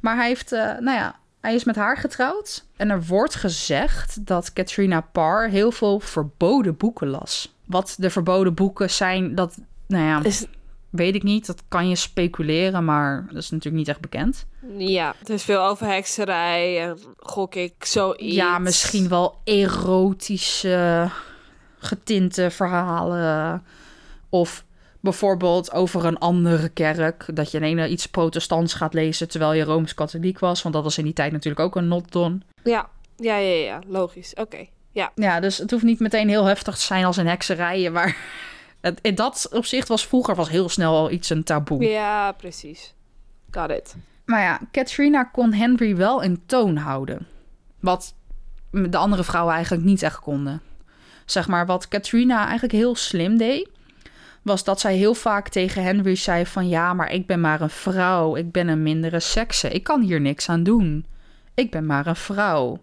maar 0.01 0.15
hij 0.15 0.27
heeft, 0.27 0.51
eh, 0.51 0.59
nou 0.59 0.97
ja, 0.97 1.19
hij 1.41 1.53
is 1.55 1.63
met 1.63 1.75
haar 1.75 1.97
getrouwd. 1.97 2.65
En 2.75 2.89
er 2.89 3.03
wordt 3.03 3.35
gezegd 3.35 4.25
dat 4.25 4.53
Katrina 4.53 5.01
Parr 5.01 5.49
heel 5.49 5.71
veel 5.71 5.99
verboden 5.99 6.77
boeken 6.77 7.07
las. 7.07 7.55
Wat 7.65 7.95
de 7.97 8.09
verboden 8.09 8.53
boeken 8.53 8.89
zijn, 8.89 9.35
dat, 9.35 9.57
nou 9.87 10.03
ja, 10.03 10.23
Is, 10.23 10.45
weet 10.93 11.15
ik 11.15 11.23
niet. 11.23 11.45
Dat 11.45 11.63
kan 11.67 11.89
je 11.89 11.95
speculeren, 11.95 12.85
maar 12.85 13.25
dat 13.27 13.41
is 13.43 13.49
natuurlijk 13.49 13.77
niet 13.77 13.87
echt 13.87 14.01
bekend. 14.01 14.45
ja, 14.77 15.15
het 15.19 15.29
is 15.29 15.43
veel 15.43 15.61
over 15.61 15.87
hekserij 15.87 16.81
en 16.81 16.97
gok 17.17 17.55
ik 17.55 17.85
zoiets. 17.85 18.35
Ja, 18.35 18.59
misschien 18.59 19.09
wel 19.09 19.37
erotische 19.43 21.09
getinte 21.77 22.51
verhalen. 22.51 23.63
Of 24.29 24.63
bijvoorbeeld 24.99 25.71
over 25.71 26.05
een 26.05 26.17
andere 26.17 26.69
kerk. 26.69 27.25
Dat 27.33 27.51
je 27.51 27.57
ineens 27.57 27.91
iets 27.91 28.05
protestants 28.05 28.73
gaat 28.73 28.93
lezen 28.93 29.27
terwijl 29.27 29.53
je 29.53 29.63
Rooms-Katholiek 29.63 30.39
was. 30.39 30.61
Want 30.61 30.75
dat 30.75 30.83
was 30.83 30.97
in 30.97 31.03
die 31.03 31.13
tijd 31.13 31.31
natuurlijk 31.31 31.65
ook 31.65 31.75
een 31.75 31.87
not 31.87 32.11
done. 32.11 32.37
Ja, 32.63 32.89
ja, 33.17 33.37
ja, 33.37 33.55
ja, 33.55 33.81
logisch. 33.87 34.33
Oké, 34.33 34.67
ja. 34.91 35.11
Ja, 35.15 35.39
dus 35.39 35.57
het 35.57 35.71
hoeft 35.71 35.83
niet 35.83 35.99
meteen 35.99 36.29
heel 36.29 36.45
heftig 36.45 36.75
te 36.75 36.81
zijn 36.81 37.05
als 37.05 37.17
in 37.17 37.27
hekserijen. 37.27 37.91
Maar 37.91 38.17
in 39.01 39.15
dat 39.15 39.49
opzicht 39.51 39.87
was 39.87 40.07
vroeger 40.07 40.35
was 40.35 40.49
heel 40.49 40.69
snel 40.69 40.95
al 40.95 41.11
iets 41.11 41.29
een 41.29 41.43
taboe. 41.43 41.83
Ja, 41.83 42.31
precies. 42.31 42.93
Got 43.51 43.69
it. 43.69 43.95
Maar 44.25 44.41
ja, 44.41 44.59
Katrina 44.71 45.23
kon 45.23 45.53
Henry 45.53 45.95
wel 45.95 46.21
in 46.21 46.43
toon 46.45 46.77
houden. 46.77 47.27
Wat 47.79 48.13
de 48.71 48.97
andere 48.97 49.23
vrouwen 49.23 49.53
eigenlijk 49.53 49.83
niet 49.83 50.01
echt 50.01 50.19
konden. 50.19 50.61
Zeg 51.25 51.47
maar, 51.47 51.65
wat 51.65 51.87
Katrina 51.87 52.43
eigenlijk 52.43 52.73
heel 52.73 52.95
slim 52.95 53.37
deed... 53.37 53.69
was 54.41 54.63
dat 54.63 54.79
zij 54.79 54.95
heel 54.95 55.13
vaak 55.13 55.49
tegen 55.49 55.83
Henry 55.83 56.15
zei 56.15 56.45
van... 56.45 56.69
ja, 56.69 56.93
maar 56.93 57.11
ik 57.11 57.27
ben 57.27 57.41
maar 57.41 57.61
een 57.61 57.69
vrouw, 57.69 58.35
ik 58.35 58.51
ben 58.51 58.67
een 58.67 58.83
mindere 58.83 59.19
sekse. 59.19 59.69
Ik 59.69 59.83
kan 59.83 60.01
hier 60.01 60.21
niks 60.21 60.49
aan 60.49 60.63
doen. 60.63 61.05
Ik 61.53 61.71
ben 61.71 61.85
maar 61.85 62.07
een 62.07 62.15
vrouw. 62.15 62.81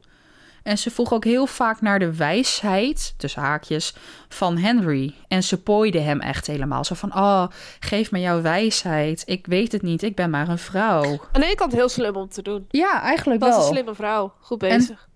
En 0.62 0.78
ze 0.78 0.90
vroeg 0.90 1.12
ook 1.12 1.24
heel 1.24 1.46
vaak 1.46 1.80
naar 1.80 1.98
de 1.98 2.16
wijsheid, 2.16 3.14
tussen 3.16 3.42
haakjes, 3.42 3.94
van 4.28 4.58
Henry. 4.58 5.14
En 5.28 5.42
ze 5.42 5.62
pooide 5.62 6.00
hem 6.00 6.20
echt 6.20 6.46
helemaal. 6.46 6.84
Zo 6.84 6.94
van, 6.94 7.14
oh, 7.14 7.46
geef 7.80 8.10
me 8.10 8.20
jouw 8.20 8.40
wijsheid. 8.42 9.22
Ik 9.26 9.46
weet 9.46 9.72
het 9.72 9.82
niet, 9.82 10.02
ik 10.02 10.14
ben 10.14 10.30
maar 10.30 10.48
een 10.48 10.58
vrouw. 10.58 11.02
Aan 11.32 11.40
de 11.40 11.46
ene 11.46 11.54
kant 11.54 11.72
heel 11.72 11.88
slim 11.88 12.16
om 12.16 12.28
te 12.28 12.42
doen. 12.42 12.66
Ja, 12.68 13.00
eigenlijk 13.02 13.40
Dat 13.40 13.48
is 13.48 13.56
wel. 13.56 13.66
een 13.66 13.72
slimme 13.72 13.94
vrouw. 13.94 14.32
Goed 14.40 14.58
bezig. 14.58 15.08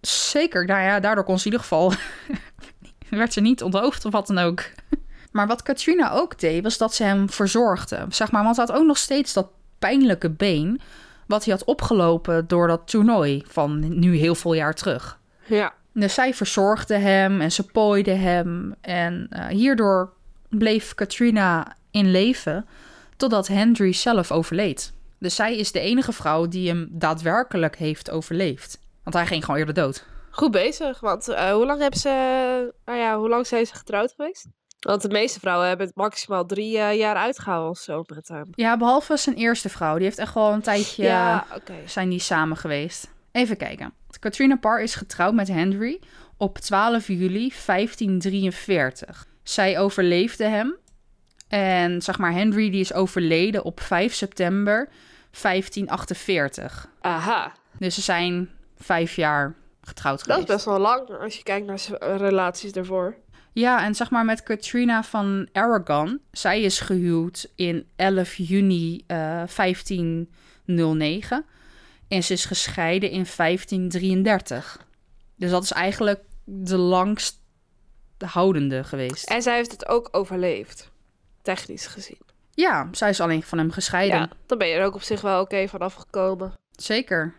Zeker, 0.00 0.66
nou 0.66 0.82
ja, 0.82 1.00
daardoor 1.00 1.24
kon 1.24 1.38
ze 1.38 1.46
in 1.46 1.52
ieder 1.52 1.66
geval... 1.66 1.92
werd 3.08 3.32
ze 3.32 3.40
niet 3.40 3.62
onthoofd 3.62 4.04
of 4.04 4.12
wat 4.12 4.26
dan 4.26 4.38
ook. 4.38 4.62
Maar 5.32 5.46
wat 5.46 5.62
Katrina 5.62 6.10
ook 6.10 6.38
deed, 6.38 6.62
was 6.62 6.78
dat 6.78 6.94
ze 6.94 7.02
hem 7.02 7.30
verzorgde. 7.30 8.06
Zeg 8.08 8.30
maar, 8.30 8.44
want 8.44 8.56
hij 8.56 8.64
had 8.68 8.76
ook 8.76 8.86
nog 8.86 8.98
steeds 8.98 9.32
dat 9.32 9.48
pijnlijke 9.78 10.30
been... 10.30 10.80
wat 11.26 11.44
hij 11.44 11.54
had 11.54 11.64
opgelopen 11.64 12.46
door 12.46 12.66
dat 12.66 12.88
toernooi 12.88 13.44
van 13.46 13.98
nu 13.98 14.16
heel 14.16 14.34
veel 14.34 14.54
jaar 14.54 14.74
terug. 14.74 15.18
Ja. 15.46 15.74
Dus 15.92 16.14
zij 16.14 16.34
verzorgde 16.34 16.96
hem 16.96 17.40
en 17.40 17.52
ze 17.52 17.66
pooide 17.66 18.10
hem. 18.10 18.74
En 18.80 19.26
eh, 19.30 19.46
hierdoor 19.46 20.12
bleef 20.48 20.94
Katrina 20.94 21.76
in 21.90 22.10
leven 22.10 22.66
totdat 23.16 23.46
Henry 23.46 23.92
zelf 23.92 24.32
overleed. 24.32 24.92
Dus 25.18 25.34
zij 25.34 25.56
is 25.56 25.72
de 25.72 25.80
enige 25.80 26.12
vrouw 26.12 26.48
die 26.48 26.68
hem 26.68 26.88
daadwerkelijk 26.90 27.76
heeft 27.76 28.10
overleefd. 28.10 28.78
Want 29.02 29.16
hij 29.16 29.26
ging 29.26 29.44
gewoon 29.44 29.60
eerder 29.60 29.74
dood. 29.74 30.04
Goed 30.30 30.50
bezig, 30.50 31.00
want 31.00 31.28
eh, 31.28 31.52
hoe 31.52 31.66
lang 31.66 31.80
hebben 31.80 32.00
ze... 32.00 32.08
Nou 32.84 32.98
ja, 32.98 33.18
hoe 33.18 33.28
lang 33.28 33.46
zijn 33.46 33.66
ze 33.66 33.74
getrouwd 33.74 34.12
geweest? 34.16 34.46
Want 34.84 35.02
de 35.02 35.08
meeste 35.08 35.40
vrouwen 35.40 35.68
hebben 35.68 35.86
het 35.86 35.96
maximaal 35.96 36.46
drie 36.46 36.78
eh, 36.78 36.98
jaar 36.98 37.16
uitgehouden 37.16 37.70
of 37.70 37.78
zo 37.78 38.04
met 38.14 38.28
hem. 38.28 38.44
Ja, 38.54 38.76
behalve 38.76 39.16
zijn 39.16 39.36
eerste 39.36 39.68
vrouw. 39.68 39.94
Die 39.94 40.04
heeft 40.04 40.18
echt 40.18 40.34
wel 40.34 40.52
een 40.52 40.60
tijdje... 40.60 41.02
Ja, 41.02 41.46
oké. 41.54 41.74
zijn 41.86 42.08
die 42.08 42.18
samen 42.18 42.56
geweest. 42.56 43.12
Even 43.32 43.56
kijken. 43.56 43.92
Katrina 44.20 44.56
Parr 44.56 44.82
is 44.82 44.94
getrouwd 44.94 45.34
met 45.34 45.48
Henry 45.48 46.00
op 46.36 46.58
12 46.58 47.06
juli 47.08 47.52
1543. 47.66 49.26
Zij 49.42 49.78
overleefde 49.78 50.44
hem. 50.44 50.76
En 51.48 52.02
zeg 52.02 52.18
maar, 52.18 52.32
Henry 52.32 52.70
die 52.70 52.80
is 52.80 52.92
overleden 52.92 53.64
op 53.64 53.80
5 53.80 54.14
september 54.14 54.88
1548. 55.42 56.88
Aha, 57.00 57.52
Dus 57.78 57.94
ze 57.94 58.00
zijn 58.00 58.50
vijf 58.78 59.16
jaar 59.16 59.54
getrouwd 59.82 60.18
dat 60.18 60.26
is 60.28 60.32
geweest. 60.32 60.52
best 60.52 60.64
wel 60.64 60.78
lang 60.78 61.08
als 61.20 61.36
je 61.36 61.42
kijkt 61.42 61.66
naar 61.66 61.78
zijn 61.78 61.98
eh, 61.98 62.16
relaties 62.16 62.72
daarvoor. 62.72 63.14
Ja, 63.54 63.84
en 63.84 63.94
zeg 63.94 64.10
maar 64.10 64.24
met 64.24 64.42
Katrina 64.42 65.02
van 65.02 65.48
Aragon. 65.52 66.20
Zij 66.30 66.62
is 66.62 66.80
gehuwd 66.80 67.52
in 67.54 67.86
11 67.96 68.34
juni 68.34 69.04
eh 69.06 69.16
1509. 69.56 71.44
En 72.08 72.22
ze 72.22 72.32
is 72.32 72.44
gescheiden 72.44 73.10
in 73.10 73.26
1533. 73.36 74.86
Dus 75.36 75.50
dat 75.50 75.62
is 75.62 75.72
eigenlijk 75.72 76.20
de 76.44 76.76
langst 76.76 77.38
de 78.16 78.26
houdende 78.26 78.84
geweest. 78.84 79.28
En 79.28 79.42
zij 79.42 79.54
heeft 79.54 79.70
het 79.70 79.88
ook 79.88 80.08
overleefd. 80.12 80.90
Technisch 81.42 81.86
gezien. 81.86 82.18
Ja, 82.50 82.88
zij 82.92 83.08
is 83.08 83.20
alleen 83.20 83.42
van 83.42 83.58
hem 83.58 83.70
gescheiden. 83.70 84.18
Ja, 84.18 84.28
dan 84.46 84.58
ben 84.58 84.68
je 84.68 84.74
er 84.74 84.84
ook 84.84 84.94
op 84.94 85.02
zich 85.02 85.20
wel 85.20 85.40
oké 85.40 85.68
van 85.68 85.80
afgekomen. 85.80 86.52
Zeker. 86.70 87.34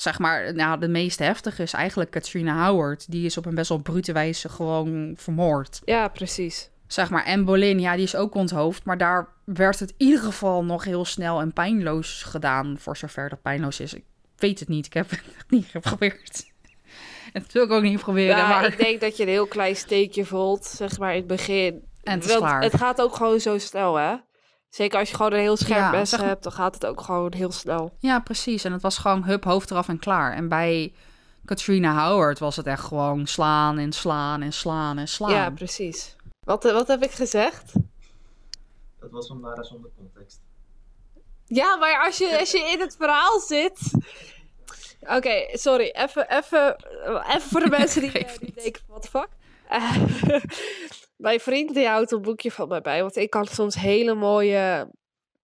Zeg 0.00 0.18
maar, 0.18 0.54
nou, 0.54 0.80
de 0.80 0.88
meest 0.88 1.18
heftige 1.18 1.62
is 1.62 1.72
eigenlijk 1.72 2.10
Katrina 2.10 2.66
Howard. 2.66 3.10
Die 3.10 3.24
is 3.24 3.36
op 3.36 3.46
een 3.46 3.54
best 3.54 3.68
wel 3.68 3.78
brute 3.78 4.12
wijze 4.12 4.48
gewoon 4.48 5.14
vermoord. 5.16 5.80
Ja, 5.84 6.08
precies. 6.08 6.70
Zeg 6.86 7.10
maar, 7.10 7.24
en 7.24 7.44
Boleyn, 7.44 7.80
ja, 7.80 7.94
die 7.94 8.04
is 8.04 8.16
ook 8.16 8.34
onthoofd. 8.34 8.84
Maar 8.84 8.98
daar 8.98 9.28
werd 9.44 9.78
het 9.78 9.90
in 9.90 10.06
ieder 10.06 10.20
geval 10.20 10.64
nog 10.64 10.84
heel 10.84 11.04
snel 11.04 11.40
en 11.40 11.52
pijnloos 11.52 12.22
gedaan. 12.22 12.76
Voor 12.78 12.96
zover 12.96 13.28
dat 13.28 13.42
pijnloos 13.42 13.80
is. 13.80 13.94
Ik 13.94 14.04
weet 14.36 14.60
het 14.60 14.68
niet. 14.68 14.86
Ik 14.86 14.92
heb 14.92 15.10
het 15.10 15.22
niet 15.48 15.66
geprobeerd. 15.66 16.46
En 17.32 17.42
dat 17.42 17.52
wil 17.52 17.64
ik 17.64 17.70
ook 17.70 17.82
niet 17.82 18.00
proberen. 18.00 18.36
Ja, 18.36 18.48
maar... 18.48 18.66
ik 18.66 18.78
denk 18.78 19.00
dat 19.00 19.16
je 19.16 19.22
een 19.22 19.28
heel 19.28 19.46
klein 19.46 19.76
steekje 19.76 20.24
voelt, 20.24 20.64
zeg 20.64 20.98
maar, 20.98 21.10
in 21.10 21.18
het 21.18 21.26
begin. 21.26 21.82
En 22.02 22.18
het 22.18 22.38
Want 22.38 22.64
het 22.64 22.76
gaat 22.76 23.00
ook 23.00 23.16
gewoon 23.16 23.40
zo 23.40 23.58
snel, 23.58 23.96
hè? 23.96 24.14
Zeker 24.68 24.98
als 24.98 25.08
je 25.10 25.16
gewoon 25.16 25.32
een 25.32 25.38
heel 25.38 25.56
scherp 25.56 25.78
Ja, 25.78 25.90
mes 25.90 26.10
zeg 26.10 26.20
maar- 26.20 26.28
hebt, 26.28 26.42
dan 26.42 26.52
gaat 26.52 26.74
het 26.74 26.86
ook 26.86 27.00
gewoon 27.00 27.32
heel 27.34 27.52
snel. 27.52 27.92
Ja, 27.98 28.20
precies. 28.20 28.64
En 28.64 28.72
het 28.72 28.82
was 28.82 28.98
gewoon 28.98 29.24
hup, 29.24 29.44
hoofd 29.44 29.70
eraf 29.70 29.88
en 29.88 29.98
klaar. 29.98 30.32
En 30.32 30.48
bij 30.48 30.92
Katrina 31.44 32.08
Howard 32.08 32.38
was 32.38 32.56
het 32.56 32.66
echt 32.66 32.84
gewoon 32.84 33.26
slaan 33.26 33.78
en 33.78 33.92
slaan 33.92 34.42
en 34.42 34.52
slaan 34.52 34.98
en 34.98 35.08
slaan. 35.08 35.30
Ja, 35.30 35.50
precies. 35.50 36.16
Wat, 36.40 36.64
eh, 36.64 36.72
wat 36.72 36.88
heb 36.88 37.02
ik 37.02 37.10
gezegd? 37.10 37.72
Dat 39.00 39.10
was 39.10 39.26
van 39.26 39.40
Lara 39.40 39.62
zonder 39.62 39.90
context. 39.96 40.40
Ja, 41.46 41.76
maar 41.76 42.04
als 42.04 42.18
je, 42.18 42.36
als 42.38 42.50
je 42.50 42.70
in 42.72 42.80
het 42.80 42.96
verhaal 42.98 43.40
zit. 43.40 43.78
Oké, 45.00 45.48
sorry. 45.52 45.88
Even, 45.92 46.30
even, 46.36 46.76
even 47.28 47.40
voor 47.50 47.60
de 47.60 47.68
mensen 47.78 48.00
die, 48.00 48.12
eh, 48.12 48.28
die 48.28 48.38
niet. 48.40 48.62
denken: 48.62 48.82
wat 48.88 49.02
de 49.02 49.08
fuck? 49.08 49.28
Eh, 49.68 49.96
mijn 51.18 51.40
vriend 51.40 51.74
die 51.74 51.86
houdt 51.86 52.12
een 52.12 52.22
boekje 52.22 52.52
van 52.52 52.68
mij 52.68 52.80
bij. 52.80 53.00
Want 53.00 53.16
ik 53.16 53.30
kan 53.30 53.46
soms 53.46 53.74
hele 53.74 54.14
mooie, 54.14 54.90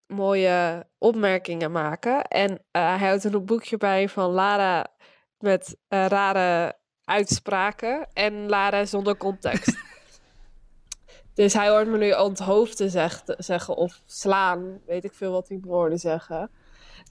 mooie 0.06 0.87
opmerkingen 0.98 1.72
maken. 1.72 2.24
En 2.24 2.50
eh, 2.70 2.98
hij 2.98 3.08
houdt 3.08 3.24
een 3.24 3.44
boekje 3.44 3.76
bij 3.76 4.08
van 4.08 4.30
Lara 4.30 4.87
met 5.38 5.76
eh, 5.88 6.06
rare 6.06 6.76
uitspraken. 7.04 8.08
En 8.12 8.48
Lara 8.48 8.84
zonder 8.84 9.16
context. 9.16 9.76
Dus 11.34 11.52
hij 11.52 11.68
hoort 11.68 11.88
me 11.88 11.98
nu 11.98 12.12
onthoofden 12.12 12.90
zeg, 12.90 13.22
zeggen 13.26 13.76
of 13.76 14.00
slaan. 14.06 14.80
Weet 14.87 15.04
ik 15.04 15.14
veel 15.14 15.32
wat 15.32 15.46
die 15.46 15.60
woorden 15.60 15.98
zeggen. 15.98 16.50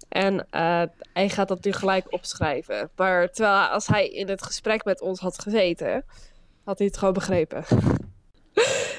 En 0.10 0.48
eh, 0.50 0.84
hij 1.14 1.30
gaat 1.30 1.48
dat 1.48 1.64
nu 1.64 1.72
gelijk 1.72 2.12
opschrijven. 2.14 2.92
Maar 2.96 3.30
terwijl 3.30 3.68
als 3.68 3.88
hij 3.88 4.08
in 4.08 4.30
het 4.30 4.44
gesprek 4.44 4.84
met 4.84 5.02
ons 5.02 5.20
had 5.20 5.40
gezeten, 5.40 6.06
had 6.64 6.78
hij 6.78 6.88
het 6.88 6.98
gewoon 6.98 7.14
begrepen. 7.14 7.66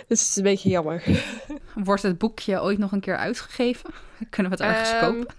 Dus 0.08 0.20
het 0.20 0.28
is 0.28 0.36
een 0.36 0.42
beetje 0.42 0.68
jammer. 0.68 1.02
Wordt 1.74 2.02
het 2.02 2.18
boekje 2.18 2.62
ooit 2.62 2.78
nog 2.78 2.92
een 2.92 3.00
keer 3.00 3.16
uitgegeven? 3.16 3.90
Kunnen 4.30 4.52
we 4.52 4.64
het 4.64 4.72
ergens 4.72 4.90
Ehm, 4.90 5.00
kopen? 5.00 5.34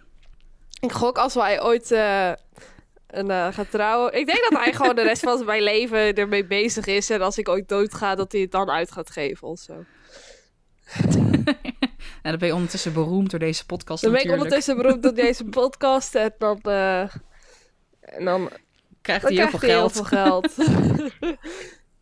Ik 0.80 0.92
gok 0.92 1.18
als 1.18 1.34
wij 1.34 1.64
ooit 1.64 1.92
eh, 1.92 2.32
een, 3.08 3.32
eh, 3.32 3.48
gaat 3.54 3.72
trouwen. 3.72 4.14
Ik 4.14 4.26
denk 4.26 4.48
dat 4.50 4.60
hij 4.60 4.74
gewoon 4.78 4.96
de 4.96 5.02
rest 5.02 5.22
van 5.22 5.44
zijn 5.46 5.62
leven 5.62 6.14
ermee 6.14 6.46
bezig 6.46 6.86
is. 6.86 7.10
En 7.10 7.22
als 7.22 7.38
ik 7.38 7.50
ooit 7.50 7.70
doodga, 7.70 8.16
dat 8.16 8.32
hij 8.32 8.42
het 8.42 8.52
dan 8.52 8.70
uit 8.70 8.92
gaat 8.92 9.10
geven 9.10 9.48
of 9.48 9.60
zo. 9.60 9.86
En 12.26 12.32
dan 12.32 12.40
ben 12.40 12.48
je 12.48 12.54
ondertussen 12.54 12.94
beroemd 12.94 13.30
door 13.30 13.40
deze 13.40 13.66
podcast 13.66 14.04
Dan 14.04 14.12
ben 14.12 14.24
ik 14.24 14.32
ondertussen 14.32 14.76
beroemd 14.76 15.04
door 15.04 15.14
deze 15.14 15.44
podcast. 15.44 16.16
En 16.16 16.34
dan, 16.38 16.60
eh, 16.62 17.02
en 18.02 18.26
dan 18.26 18.50
Krijgt 19.02 19.24
hij 19.24 19.34
heel 19.34 19.60
heel 19.60 19.90
veel 19.90 20.04
geld. 20.04 20.56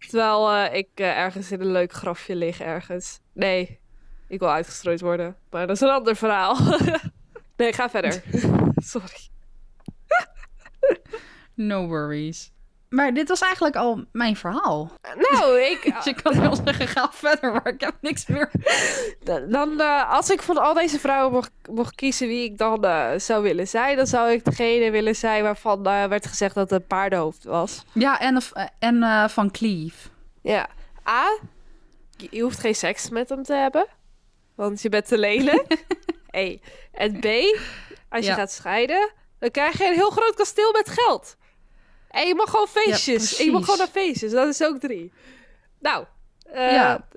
Terwijl 0.07 0.51
eh, 0.51 0.77
ik 0.77 0.89
eh, 0.93 1.17
ergens 1.17 1.51
in 1.51 1.61
een 1.61 1.71
leuk 1.71 1.93
grafje 1.93 2.35
lig 2.35 2.59
ergens. 2.61 3.19
Nee, 3.33 3.79
ik 4.27 4.39
wil 4.39 4.51
uitgestrooid 4.51 5.01
worden. 5.01 5.35
Maar 5.49 5.67
dat 5.67 5.75
is 5.75 5.81
een 5.81 5.89
ander 5.89 6.15
verhaal. 6.15 6.57
nee, 7.57 7.73
ga 7.73 7.89
verder. 7.89 8.23
Sorry. 8.75 9.29
No 11.53 11.87
worries. 11.87 12.52
Maar 12.93 13.13
dit 13.13 13.27
was 13.29 13.41
eigenlijk 13.41 13.75
al 13.75 14.03
mijn 14.11 14.35
verhaal. 14.35 14.91
Nou, 15.31 15.59
ik, 15.71 15.93
Dus 15.95 16.05
ik 16.05 16.19
kan 16.23 16.39
wel 16.39 16.55
zeggen, 16.65 16.87
ga 16.87 17.09
verder, 17.11 17.51
maar 17.51 17.67
ik 17.67 17.81
heb 17.81 17.95
niks 18.01 18.27
meer. 18.27 18.51
dan, 19.49 19.81
eh, 19.81 20.11
als 20.11 20.29
ik 20.29 20.41
van 20.41 20.57
al 20.57 20.73
deze 20.73 20.99
vrouwen 20.99 21.31
mocht, 21.33 21.51
mocht 21.69 21.95
kiezen 21.95 22.27
wie 22.27 22.43
ik 22.43 22.57
dan 22.57 22.83
eh, 22.83 23.11
zou 23.17 23.43
willen 23.43 23.67
zijn, 23.67 23.97
dan 23.97 24.07
zou 24.07 24.31
ik 24.31 24.45
degene 24.45 24.91
willen 24.91 25.15
zijn 25.15 25.43
waarvan 25.43 25.85
eh, 25.87 26.05
werd 26.05 26.25
gezegd 26.25 26.55
dat 26.55 26.69
het 26.69 26.81
een 26.81 26.87
paardenhoofd 26.87 27.43
was. 27.43 27.83
Ja, 27.93 28.19
en, 28.19 28.41
en 28.79 29.29
van 29.29 29.51
Cleve. 29.51 30.09
Ja. 30.41 30.69
A, 31.07 31.37
je, 32.17 32.41
hoeft 32.41 32.59
geen 32.59 32.75
seks 32.75 33.09
met 33.09 33.29
hem 33.29 33.43
te 33.43 33.53
hebben, 33.53 33.87
want 34.55 34.81
je 34.81 34.89
bent 34.89 35.07
te 35.07 35.17
lelijk. 35.17 35.85
hey. 36.27 36.61
En 36.91 37.19
B, 37.19 37.25
als 38.09 38.25
je 38.25 38.31
Ja. 38.31 38.33
gaat 38.33 38.51
scheiden, 38.51 39.11
dan 39.39 39.51
krijg 39.51 39.77
je 39.77 39.87
een 39.87 39.93
heel 39.93 40.09
groot 40.09 40.35
kasteel 40.35 40.71
met 40.71 40.89
geld. 40.89 41.37
En 42.13 42.27
je 42.27 42.35
mag 42.35 42.49
gewoon 42.49 42.67
feestjes. 42.67 43.37
en 43.37 43.45
je 43.45 43.51
mag 43.51 43.61
gewoon 43.63 43.77
naar 43.77 43.87
feestjes. 43.87 44.31
Dat 44.31 44.47
is 44.47 44.63
ook 44.63 44.79
drie. 44.79 45.11
Nou, 45.79 46.05
eh, 46.43 46.71
Ja. 46.71 47.07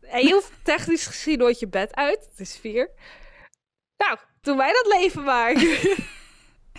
en 0.00 0.26
je 0.26 0.32
hoeft 0.32 0.52
technisch 0.62 1.06
gezien 1.06 1.38
nooit 1.38 1.58
je 1.58 1.68
bed 1.68 1.94
uit. 1.94 2.28
Het 2.30 2.40
is 2.40 2.56
vier. 2.60 2.90
Nou, 3.96 4.18
doen 4.40 4.56
wij 4.56 4.72
dat 4.72 4.98
leven 5.00 5.22
maar. 5.24 5.52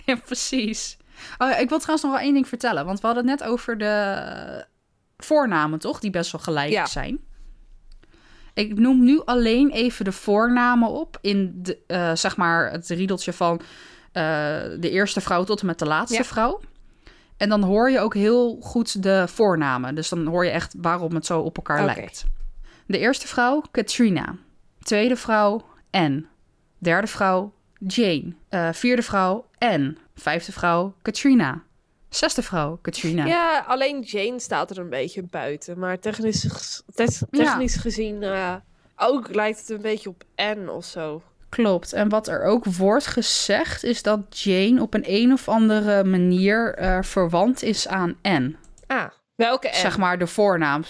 Ja, 0.04 0.14
precies. 0.16 0.96
Oh, 1.38 1.48
ja, 1.48 1.56
ik 1.56 1.68
wil 1.68 1.78
trouwens 1.78 2.02
nog 2.02 2.12
wel 2.16 2.24
één 2.24 2.34
ding 2.34 2.48
vertellen. 2.48 2.84
Want 2.84 3.00
we 3.00 3.06
hadden 3.06 3.28
het 3.28 3.38
net 3.40 3.48
over 3.48 3.78
de 3.78 4.64
voornamen, 5.16 5.78
toch? 5.78 5.98
Die 6.00 6.10
best 6.10 6.32
wel 6.32 6.40
gelijk 6.40 6.70
Ja. 6.70 6.86
zijn. 6.86 7.20
Ik 8.54 8.78
noem 8.78 9.04
nu 9.04 9.20
alleen 9.24 9.70
even 9.70 10.04
de 10.04 10.12
voornamen 10.12 10.88
op 10.88 11.18
in 11.20 11.52
de, 11.62 11.78
eh, 11.86 12.14
zeg 12.14 12.36
maar 12.36 12.70
het 12.70 12.88
riedeltje 12.88 13.32
van 13.32 13.60
eh, 14.12 14.22
de 14.78 14.90
eerste 14.90 15.20
vrouw 15.20 15.44
tot 15.44 15.60
en 15.60 15.66
met 15.66 15.78
de 15.78 15.86
laatste 15.86 16.16
Ja. 16.18 16.24
vrouw. 16.24 16.60
En 17.38 17.48
dan 17.48 17.62
hoor 17.62 17.90
je 17.90 18.00
ook 18.00 18.14
heel 18.14 18.58
goed 18.60 19.02
de 19.02 19.24
voornamen. 19.28 19.94
Dus 19.94 20.08
dan 20.08 20.26
hoor 20.26 20.44
je 20.44 20.50
echt 20.50 20.74
waarom 20.78 21.14
het 21.14 21.26
zo 21.26 21.40
op 21.40 21.56
elkaar 21.56 21.84
lijkt. 21.84 22.24
De 22.86 22.98
eerste 22.98 23.26
vrouw, 23.26 23.62
Katrina. 23.70 24.36
Tweede 24.82 25.16
vrouw, 25.16 25.66
Anne. 25.90 26.24
Derde 26.78 27.06
vrouw, 27.06 27.52
Jane. 27.78 28.34
Eh, 28.48 28.68
vierde 28.72 29.02
vrouw, 29.02 29.46
Anne. 29.58 29.96
Vijfde 30.14 30.52
vrouw, 30.52 30.94
Katrina. 31.02 31.62
Zesde 32.08 32.42
vrouw, 32.42 32.78
Katrina. 32.82 33.26
Ja, 33.26 33.64
alleen 33.66 34.00
Jane 34.00 34.40
staat 34.40 34.70
er 34.70 34.78
een 34.78 34.88
beetje 34.88 35.22
buiten. 35.22 35.78
Maar 35.78 35.98
technisch, 35.98 36.82
technisch 37.30 37.76
gezien 37.76 38.22
eh, 38.22 38.54
ook 38.96 39.34
lijkt 39.34 39.58
het 39.58 39.68
een 39.68 39.82
beetje 39.82 40.08
op 40.08 40.24
N 40.36 40.68
of 40.68 40.84
zo. 40.84 41.22
Klopt. 41.48 41.92
En 41.92 42.08
wat 42.08 42.28
er 42.28 42.42
ook 42.44 42.64
wordt 42.64 43.06
gezegd, 43.06 43.84
is 43.84 44.02
dat 44.02 44.20
Jane 44.40 44.82
op 44.82 44.94
een 44.94 45.04
een 45.06 45.32
of 45.32 45.48
andere 45.48 46.04
manier 46.04 46.74
eh, 46.74 46.98
verwant 47.02 47.62
is 47.62 47.88
aan 47.88 48.16
Anne. 48.22 48.54
Ah, 48.86 49.04
welke 49.34 49.68
N? 49.68 49.74
Zeg 49.74 49.98
maar 49.98 50.18
de 50.18 50.26
voornaam. 50.26 50.82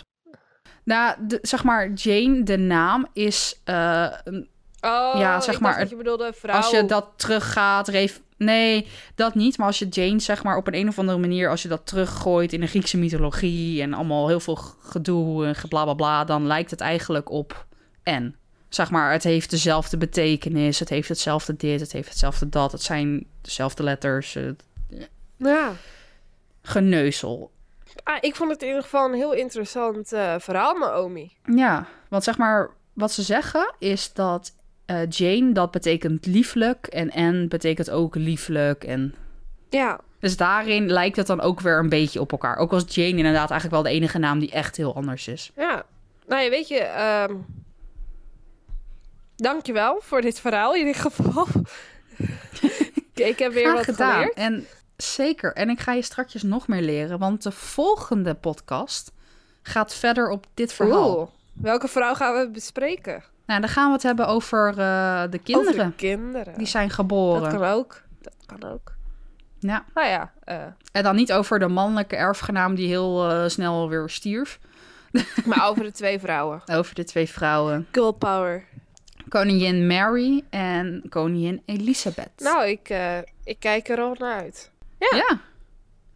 Nou, 0.84 1.14
de, 1.26 1.38
zeg 1.42 1.64
maar, 1.64 1.90
Jane, 1.92 2.42
de 2.42 2.56
naam 2.58 3.06
is. 3.12 3.60
een- 3.64 4.48
Oh, 4.80 5.14
ja, 5.18 5.40
zeg 5.40 5.60
maar, 5.60 5.78
dat 5.78 5.90
je 5.90 5.96
bedoelde 5.96 6.32
vrouw. 6.34 6.56
als 6.56 6.70
je 6.70 6.84
dat 6.84 7.08
teruggaat, 7.16 7.88
ref, 7.88 8.20
nee, 8.36 8.86
dat 9.14 9.34
niet. 9.34 9.58
Maar 9.58 9.66
als 9.66 9.78
je 9.78 9.88
Jane, 9.88 10.18
zeg 10.20 10.42
maar, 10.42 10.56
op 10.56 10.66
een, 10.66 10.74
een 10.74 10.88
of 10.88 10.98
andere 10.98 11.18
manier, 11.18 11.50
als 11.50 11.62
je 11.62 11.68
dat 11.68 11.86
teruggooit 11.86 12.52
in 12.52 12.60
de 12.60 12.66
Griekse 12.66 12.98
mythologie 12.98 13.82
en 13.82 13.94
allemaal 13.94 14.28
heel 14.28 14.40
veel 14.40 14.54
gedoe 14.82 15.46
en 15.46 15.54
geblablabla, 15.54 16.24
dan 16.24 16.46
lijkt 16.46 16.70
het 16.70 16.80
eigenlijk 16.80 17.30
op 17.30 17.66
N. 18.10 18.36
Zeg 18.68 18.90
maar, 18.90 19.12
het 19.12 19.24
heeft 19.24 19.50
dezelfde 19.50 19.96
betekenis, 19.96 20.78
het 20.78 20.88
heeft 20.88 21.08
hetzelfde 21.08 21.56
dit, 21.56 21.80
het 21.80 21.92
heeft 21.92 22.08
hetzelfde 22.08 22.48
dat. 22.48 22.72
Het 22.72 22.82
zijn 22.82 23.26
dezelfde 23.40 23.82
letters, 23.82 24.34
eh, 24.36 24.44
Ja. 25.36 25.72
geneuzel. 26.62 27.50
Ah, 28.04 28.16
ik 28.20 28.36
vond 28.36 28.50
het 28.50 28.62
in 28.62 28.66
ieder 28.68 28.82
geval 28.82 29.06
een 29.08 29.14
heel 29.14 29.32
interessant 29.34 30.12
eh, 30.12 30.34
verhaal, 30.38 30.74
Naomi. 30.78 31.32
Ja, 31.54 31.86
want 32.08 32.24
zeg 32.24 32.38
maar, 32.38 32.70
wat 32.92 33.12
ze 33.12 33.22
zeggen 33.22 33.74
is 33.78 34.12
dat 34.12 34.52
eh, 34.86 35.08
Jane, 35.08 35.52
dat 35.52 35.70
betekent 35.70 36.26
lieflijk 36.26 36.86
en 36.86 37.12
N 37.42 37.48
betekent 37.48 37.90
ook 37.90 38.14
lieflijk 38.14 38.84
en 38.84 39.14
Ja. 39.70 40.00
Dus 40.20 40.36
daarin 40.36 40.90
lijkt 40.90 41.16
het 41.16 41.26
dan 41.26 41.40
ook 41.40 41.60
weer 41.60 41.78
een 41.78 41.88
beetje 41.88 42.20
op 42.20 42.32
elkaar. 42.32 42.56
Ook 42.56 42.72
als 42.72 42.84
Jane 42.94 43.16
inderdaad 43.16 43.50
eigenlijk 43.50 43.82
wel 43.82 43.92
de 43.92 43.98
enige 43.98 44.18
naam 44.18 44.38
die 44.38 44.50
echt 44.50 44.76
heel 44.76 44.94
anders 44.94 45.28
is. 45.28 45.50
Ja. 45.56 45.84
Nou 46.26 46.42
ja, 46.42 46.50
weet 46.50 46.68
je... 46.68 46.78
ehm 46.78 47.34
dankjewel 49.42 50.00
voor 50.02 50.20
dit 50.20 50.40
verhaal 50.40 50.74
in 50.74 50.86
ieder 50.86 51.02
geval. 51.02 51.46
ik 53.14 53.38
heb 53.38 53.52
weer 53.52 53.62
Graag 53.64 53.74
wat 53.74 53.84
gedaan. 53.84 54.12
geleerd. 54.14 54.34
En 54.34 54.66
zeker. 54.96 55.52
En 55.52 55.70
ik 55.70 55.80
ga 55.80 55.92
je 55.92 56.02
straks 56.02 56.42
nog 56.42 56.68
meer 56.68 56.82
leren. 56.82 57.18
Want 57.18 57.42
de 57.42 57.50
volgende 57.52 58.34
podcast 58.34 59.12
gaat 59.62 59.94
verder 59.94 60.30
op 60.30 60.46
dit 60.54 60.72
verhaal. 60.72 61.18
Oeh, 61.18 61.28
welke 61.52 61.88
vrouw 61.88 62.14
gaan 62.14 62.34
we 62.34 62.50
bespreken? 62.50 63.22
Nou, 63.46 63.60
dan 63.60 63.68
gaan 63.68 63.86
we 63.86 63.92
het 63.92 64.02
hebben 64.02 64.26
over 64.26 64.68
eh, 64.68 65.22
de 65.30 65.38
kinderen. 65.38 65.74
Over 65.74 65.86
de 65.90 65.96
kinderen. 65.96 66.58
Die 66.58 66.66
zijn 66.66 66.86
Dat 66.86 66.94
geboren. 66.96 67.50
kan 67.58 67.64
ook. 67.64 68.02
Dat 68.20 68.34
kan 68.46 68.70
ook. 68.70 68.92
Ja. 69.58 69.84
Nou 69.94 70.06
ja, 70.08 70.32
eh, 70.44 70.62
En 70.92 71.02
dan 71.02 71.16
niet 71.16 71.32
over 71.32 71.58
de 71.58 71.68
mannelijke 71.68 72.16
erfgenaam 72.16 72.74
die 72.74 72.88
heel 72.88 73.30
eh, 73.30 73.48
snel 73.48 73.88
weer 73.88 74.08
stierf. 74.08 74.58
Maar 75.44 75.68
over 75.68 75.82
de 75.82 75.92
twee 75.92 76.18
vrouwen. 76.18 76.62
over 76.78 76.94
de 76.94 77.04
twee 77.04 77.28
vrouwen. 77.28 77.86
Girl 77.92 78.12
power. 78.12 78.64
Koningin 79.28 79.86
Mary 79.86 80.44
en 80.50 81.02
koningin 81.08 81.62
Elisabeth. 81.66 82.30
Nou, 82.36 82.66
ik, 82.66 82.88
eh, 82.88 83.18
ik 83.44 83.56
kijk 83.58 83.88
er 83.88 84.00
al 84.00 84.14
naar 84.18 84.40
uit. 84.40 84.70
ja. 84.98 85.16
ja. 85.16 85.40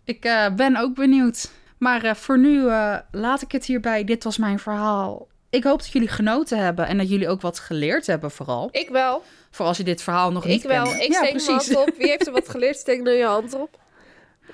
Ik 0.04 0.24
eh, 0.24 0.54
ben 0.54 0.76
ook 0.76 0.94
benieuwd. 0.94 1.50
Maar 1.78 2.04
eh, 2.04 2.14
voor 2.14 2.38
nu 2.38 2.62
laat 3.10 3.42
ik 3.42 3.52
het 3.52 3.64
hierbij. 3.64 4.04
Dit 4.04 4.24
was 4.24 4.38
mijn 4.38 4.58
verhaal. 4.58 5.28
Ik 5.50 5.64
hoop 5.64 5.78
dat 5.78 5.92
jullie 5.92 6.08
genoten 6.08 6.58
hebben 6.58 6.86
en 6.86 6.98
dat 6.98 7.08
jullie 7.08 7.28
ook 7.28 7.40
wat 7.40 7.58
geleerd 7.58 8.06
hebben 8.06 8.30
vooral. 8.30 8.68
Ik 8.72 8.88
wel. 8.88 9.22
Voor 9.50 9.66
als 9.66 9.76
je 9.76 9.84
dit 9.84 10.02
verhaal 10.02 10.32
nog 10.32 10.44
niet 10.44 10.62
Ik 10.62 10.68
wel. 10.68 10.86
Ik 10.86 11.12
ja, 11.12 11.24
steek 11.24 11.46
mijn 11.46 11.46
hand 11.46 11.76
op. 11.76 11.94
Wie 11.96 12.08
heeft 12.08 12.26
er 12.26 12.32
wat 12.32 12.48
geleerd? 12.54 12.76
Steek 12.76 13.02
nou 13.02 13.16
je 13.16 13.24
hand 13.24 13.54
op. 13.54 13.78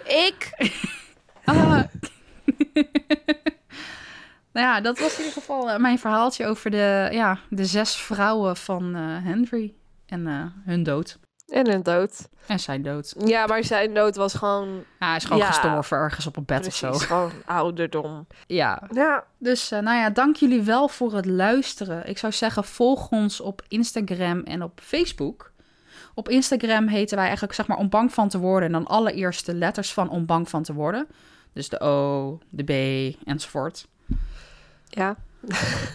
Ik. 0.05 0.71
Ah. 1.45 1.83
nou 4.59 4.71
ja, 4.71 4.81
dat 4.81 4.99
was 4.99 5.13
in 5.13 5.19
ieder 5.25 5.33
geval 5.33 5.71
eh, 5.71 5.79
mijn 5.79 5.99
verhaaltje 5.99 6.47
over 6.47 6.71
de, 6.71 7.09
ja, 7.13 7.39
de 7.51 7.65
zes 7.65 7.97
vrouwen 7.97 8.57
van 8.57 8.95
eh, 8.95 9.01
Henry. 9.25 9.75
En 10.07 10.27
eh, 10.27 10.45
hun 10.65 10.83
dood. 10.83 11.19
En 11.49 11.73
een 11.73 11.83
dood. 11.83 12.29
En 12.47 12.61
zijn 12.61 12.83
dood. 12.83 13.15
Ja, 13.25 13.47
maar 13.47 13.65
zijn 13.65 13.95
dood 13.95 14.17
was 14.17 14.35
gewoon... 14.35 14.69
Ja, 15.01 15.07
hij 15.07 15.17
is 15.17 15.25
gewoon 15.25 15.39
Ja. 15.39 15.47
gestorven 15.47 15.97
ergens 15.97 16.27
op 16.27 16.37
een 16.37 16.45
bed 16.45 16.67
of 16.67 16.75
zo. 16.75 16.93
gewoon 16.93 17.31
ouderdom. 17.47 18.27
Ja, 18.47 18.83
Ja. 18.93 19.25
dus 19.39 19.69
nou 19.69 19.85
ja, 19.97 20.11
dank 20.11 20.37
jullie 20.37 20.63
wel 20.63 20.89
voor 20.89 21.15
het 21.15 21.27
luisteren. 21.27 22.09
Ik 22.09 22.19
zou 22.19 22.33
zeggen, 22.33 22.65
volg 22.65 23.11
ons 23.11 23.41
op 23.41 23.63
Instagram 23.69 24.41
en 24.41 24.63
op 24.63 24.81
Facebook. 24.83 25.53
Op 26.15 26.29
Instagram 26.29 26.89
heten 26.89 27.15
wij 27.17 27.25
eigenlijk, 27.25 27.55
zeg 27.55 27.67
maar, 27.67 27.77
om 27.77 27.89
bang 27.89 28.13
van 28.13 28.29
te 28.29 28.39
worden. 28.39 28.67
En 28.67 28.73
dan 28.73 28.87
allereerst 28.87 29.47
de 29.47 29.55
letters 29.55 29.93
van 29.93 30.11
om 30.11 30.27
bang 30.27 30.49
van 30.49 30.63
te 30.63 30.73
worden. 30.73 31.07
Dus 31.53 31.69
de 31.69 31.81
O, 31.81 32.39
de 32.51 32.65
B, 32.65 32.71
enzovoort. 33.29 33.87
Ja. 34.89 35.17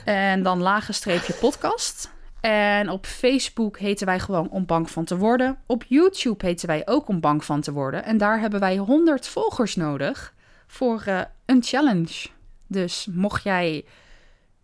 En 0.06 0.44
dan 0.44 0.62
lage 0.62 0.94
streepje 0.94 1.34
podcast. 1.34 2.12
En 2.42 2.90
op 2.90 3.06
Facebook 3.06 3.80
heten 3.80 4.06
wij 4.06 4.20
gewoon 4.20 4.50
om 4.50 4.66
bang 4.66 4.92
van 4.92 5.06
te 5.06 5.18
worden. 5.18 5.58
Op 5.66 5.84
YouTube 5.88 6.46
heten 6.46 6.68
wij 6.68 6.88
ook 6.88 7.08
om 7.08 7.20
bang 7.20 7.46
van 7.46 7.62
te 7.62 7.72
worden. 7.72 8.04
En 8.04 8.18
daar 8.18 8.40
hebben 8.40 8.60
wij 8.60 8.78
100 8.78 9.28
volgers 9.28 9.76
nodig 9.76 10.34
voor 10.68 11.04
eh, 11.06 11.22
een 11.46 11.64
challenge. 11.64 12.30
Dus 12.68 13.08
mocht 13.12 13.44
jij 13.44 13.86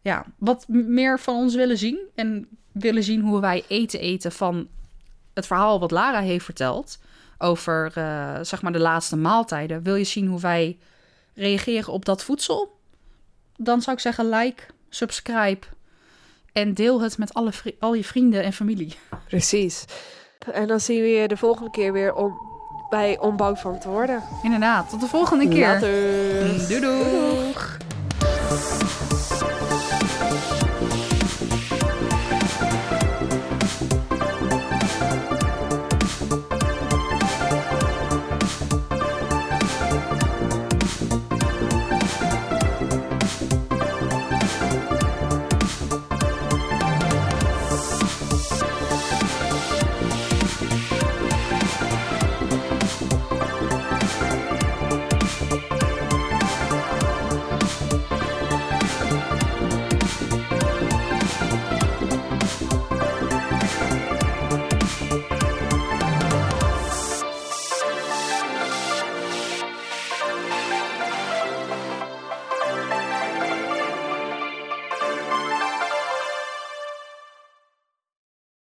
ja, 0.02 0.26
wat 0.38 0.68
meer 0.68 1.20
van 1.20 1.36
ons 1.36 1.56
willen 1.56 1.78
zien 1.78 2.00
en 2.15 2.48
willen 2.72 3.04
zien 3.04 3.22
hoe 3.22 3.39
wij 3.39 3.63
eten 3.68 4.00
eten 4.00 4.32
van 4.32 4.68
het 5.34 5.48
verhaal 5.48 5.80
wat 5.80 5.92
Lara 5.92 6.20
heeft 6.20 6.46
verteld 6.46 7.00
over 7.38 7.92
eh, 7.96 8.39
zeg 8.42 8.62
maar 8.62 8.72
de 8.72 8.80
laatste 8.80 9.15
maaltijden, 9.15 9.84
wil 9.84 9.96
je 9.96 10.04
zien 10.04 10.28
hoe 10.28 10.39
wij 10.39 10.78
reageren 11.34 11.94
op 11.94 12.06
dat 12.06 12.24
voedsel? 12.24 12.79
Dan 13.62 13.82
zou 13.82 13.95
ik 13.95 14.02
zeggen 14.02 14.30
like, 14.30 14.63
subscribe 14.89 15.67
en 16.54 16.74
deel 16.74 17.02
het 17.02 17.17
met 17.17 17.34
alle 17.34 17.52
al 17.80 17.93
je 17.93 18.04
vrienden 18.04 18.43
en 18.43 18.54
familie. 18.54 18.95
Precies. 19.28 19.86
En 20.52 20.67
dan 20.67 20.80
zien 20.80 21.02
we 21.02 21.08
je 21.08 21.28
de 21.28 21.38
volgende 21.38 21.72
keer 21.72 21.93
weer 21.93 22.13
om, 22.13 22.39
bij 22.89 23.19
Om 23.19 23.38
Bang 23.38 23.60
van 23.60 23.80
te 23.80 23.89
worden. 23.89 24.24
Inderdaad, 24.43 24.89
tot 24.89 25.02
de 25.02 25.08
volgende 25.08 25.48
keer. 25.48 25.67
Later. 25.67 26.67
Doei 26.67 26.80
doei. 26.80 27.54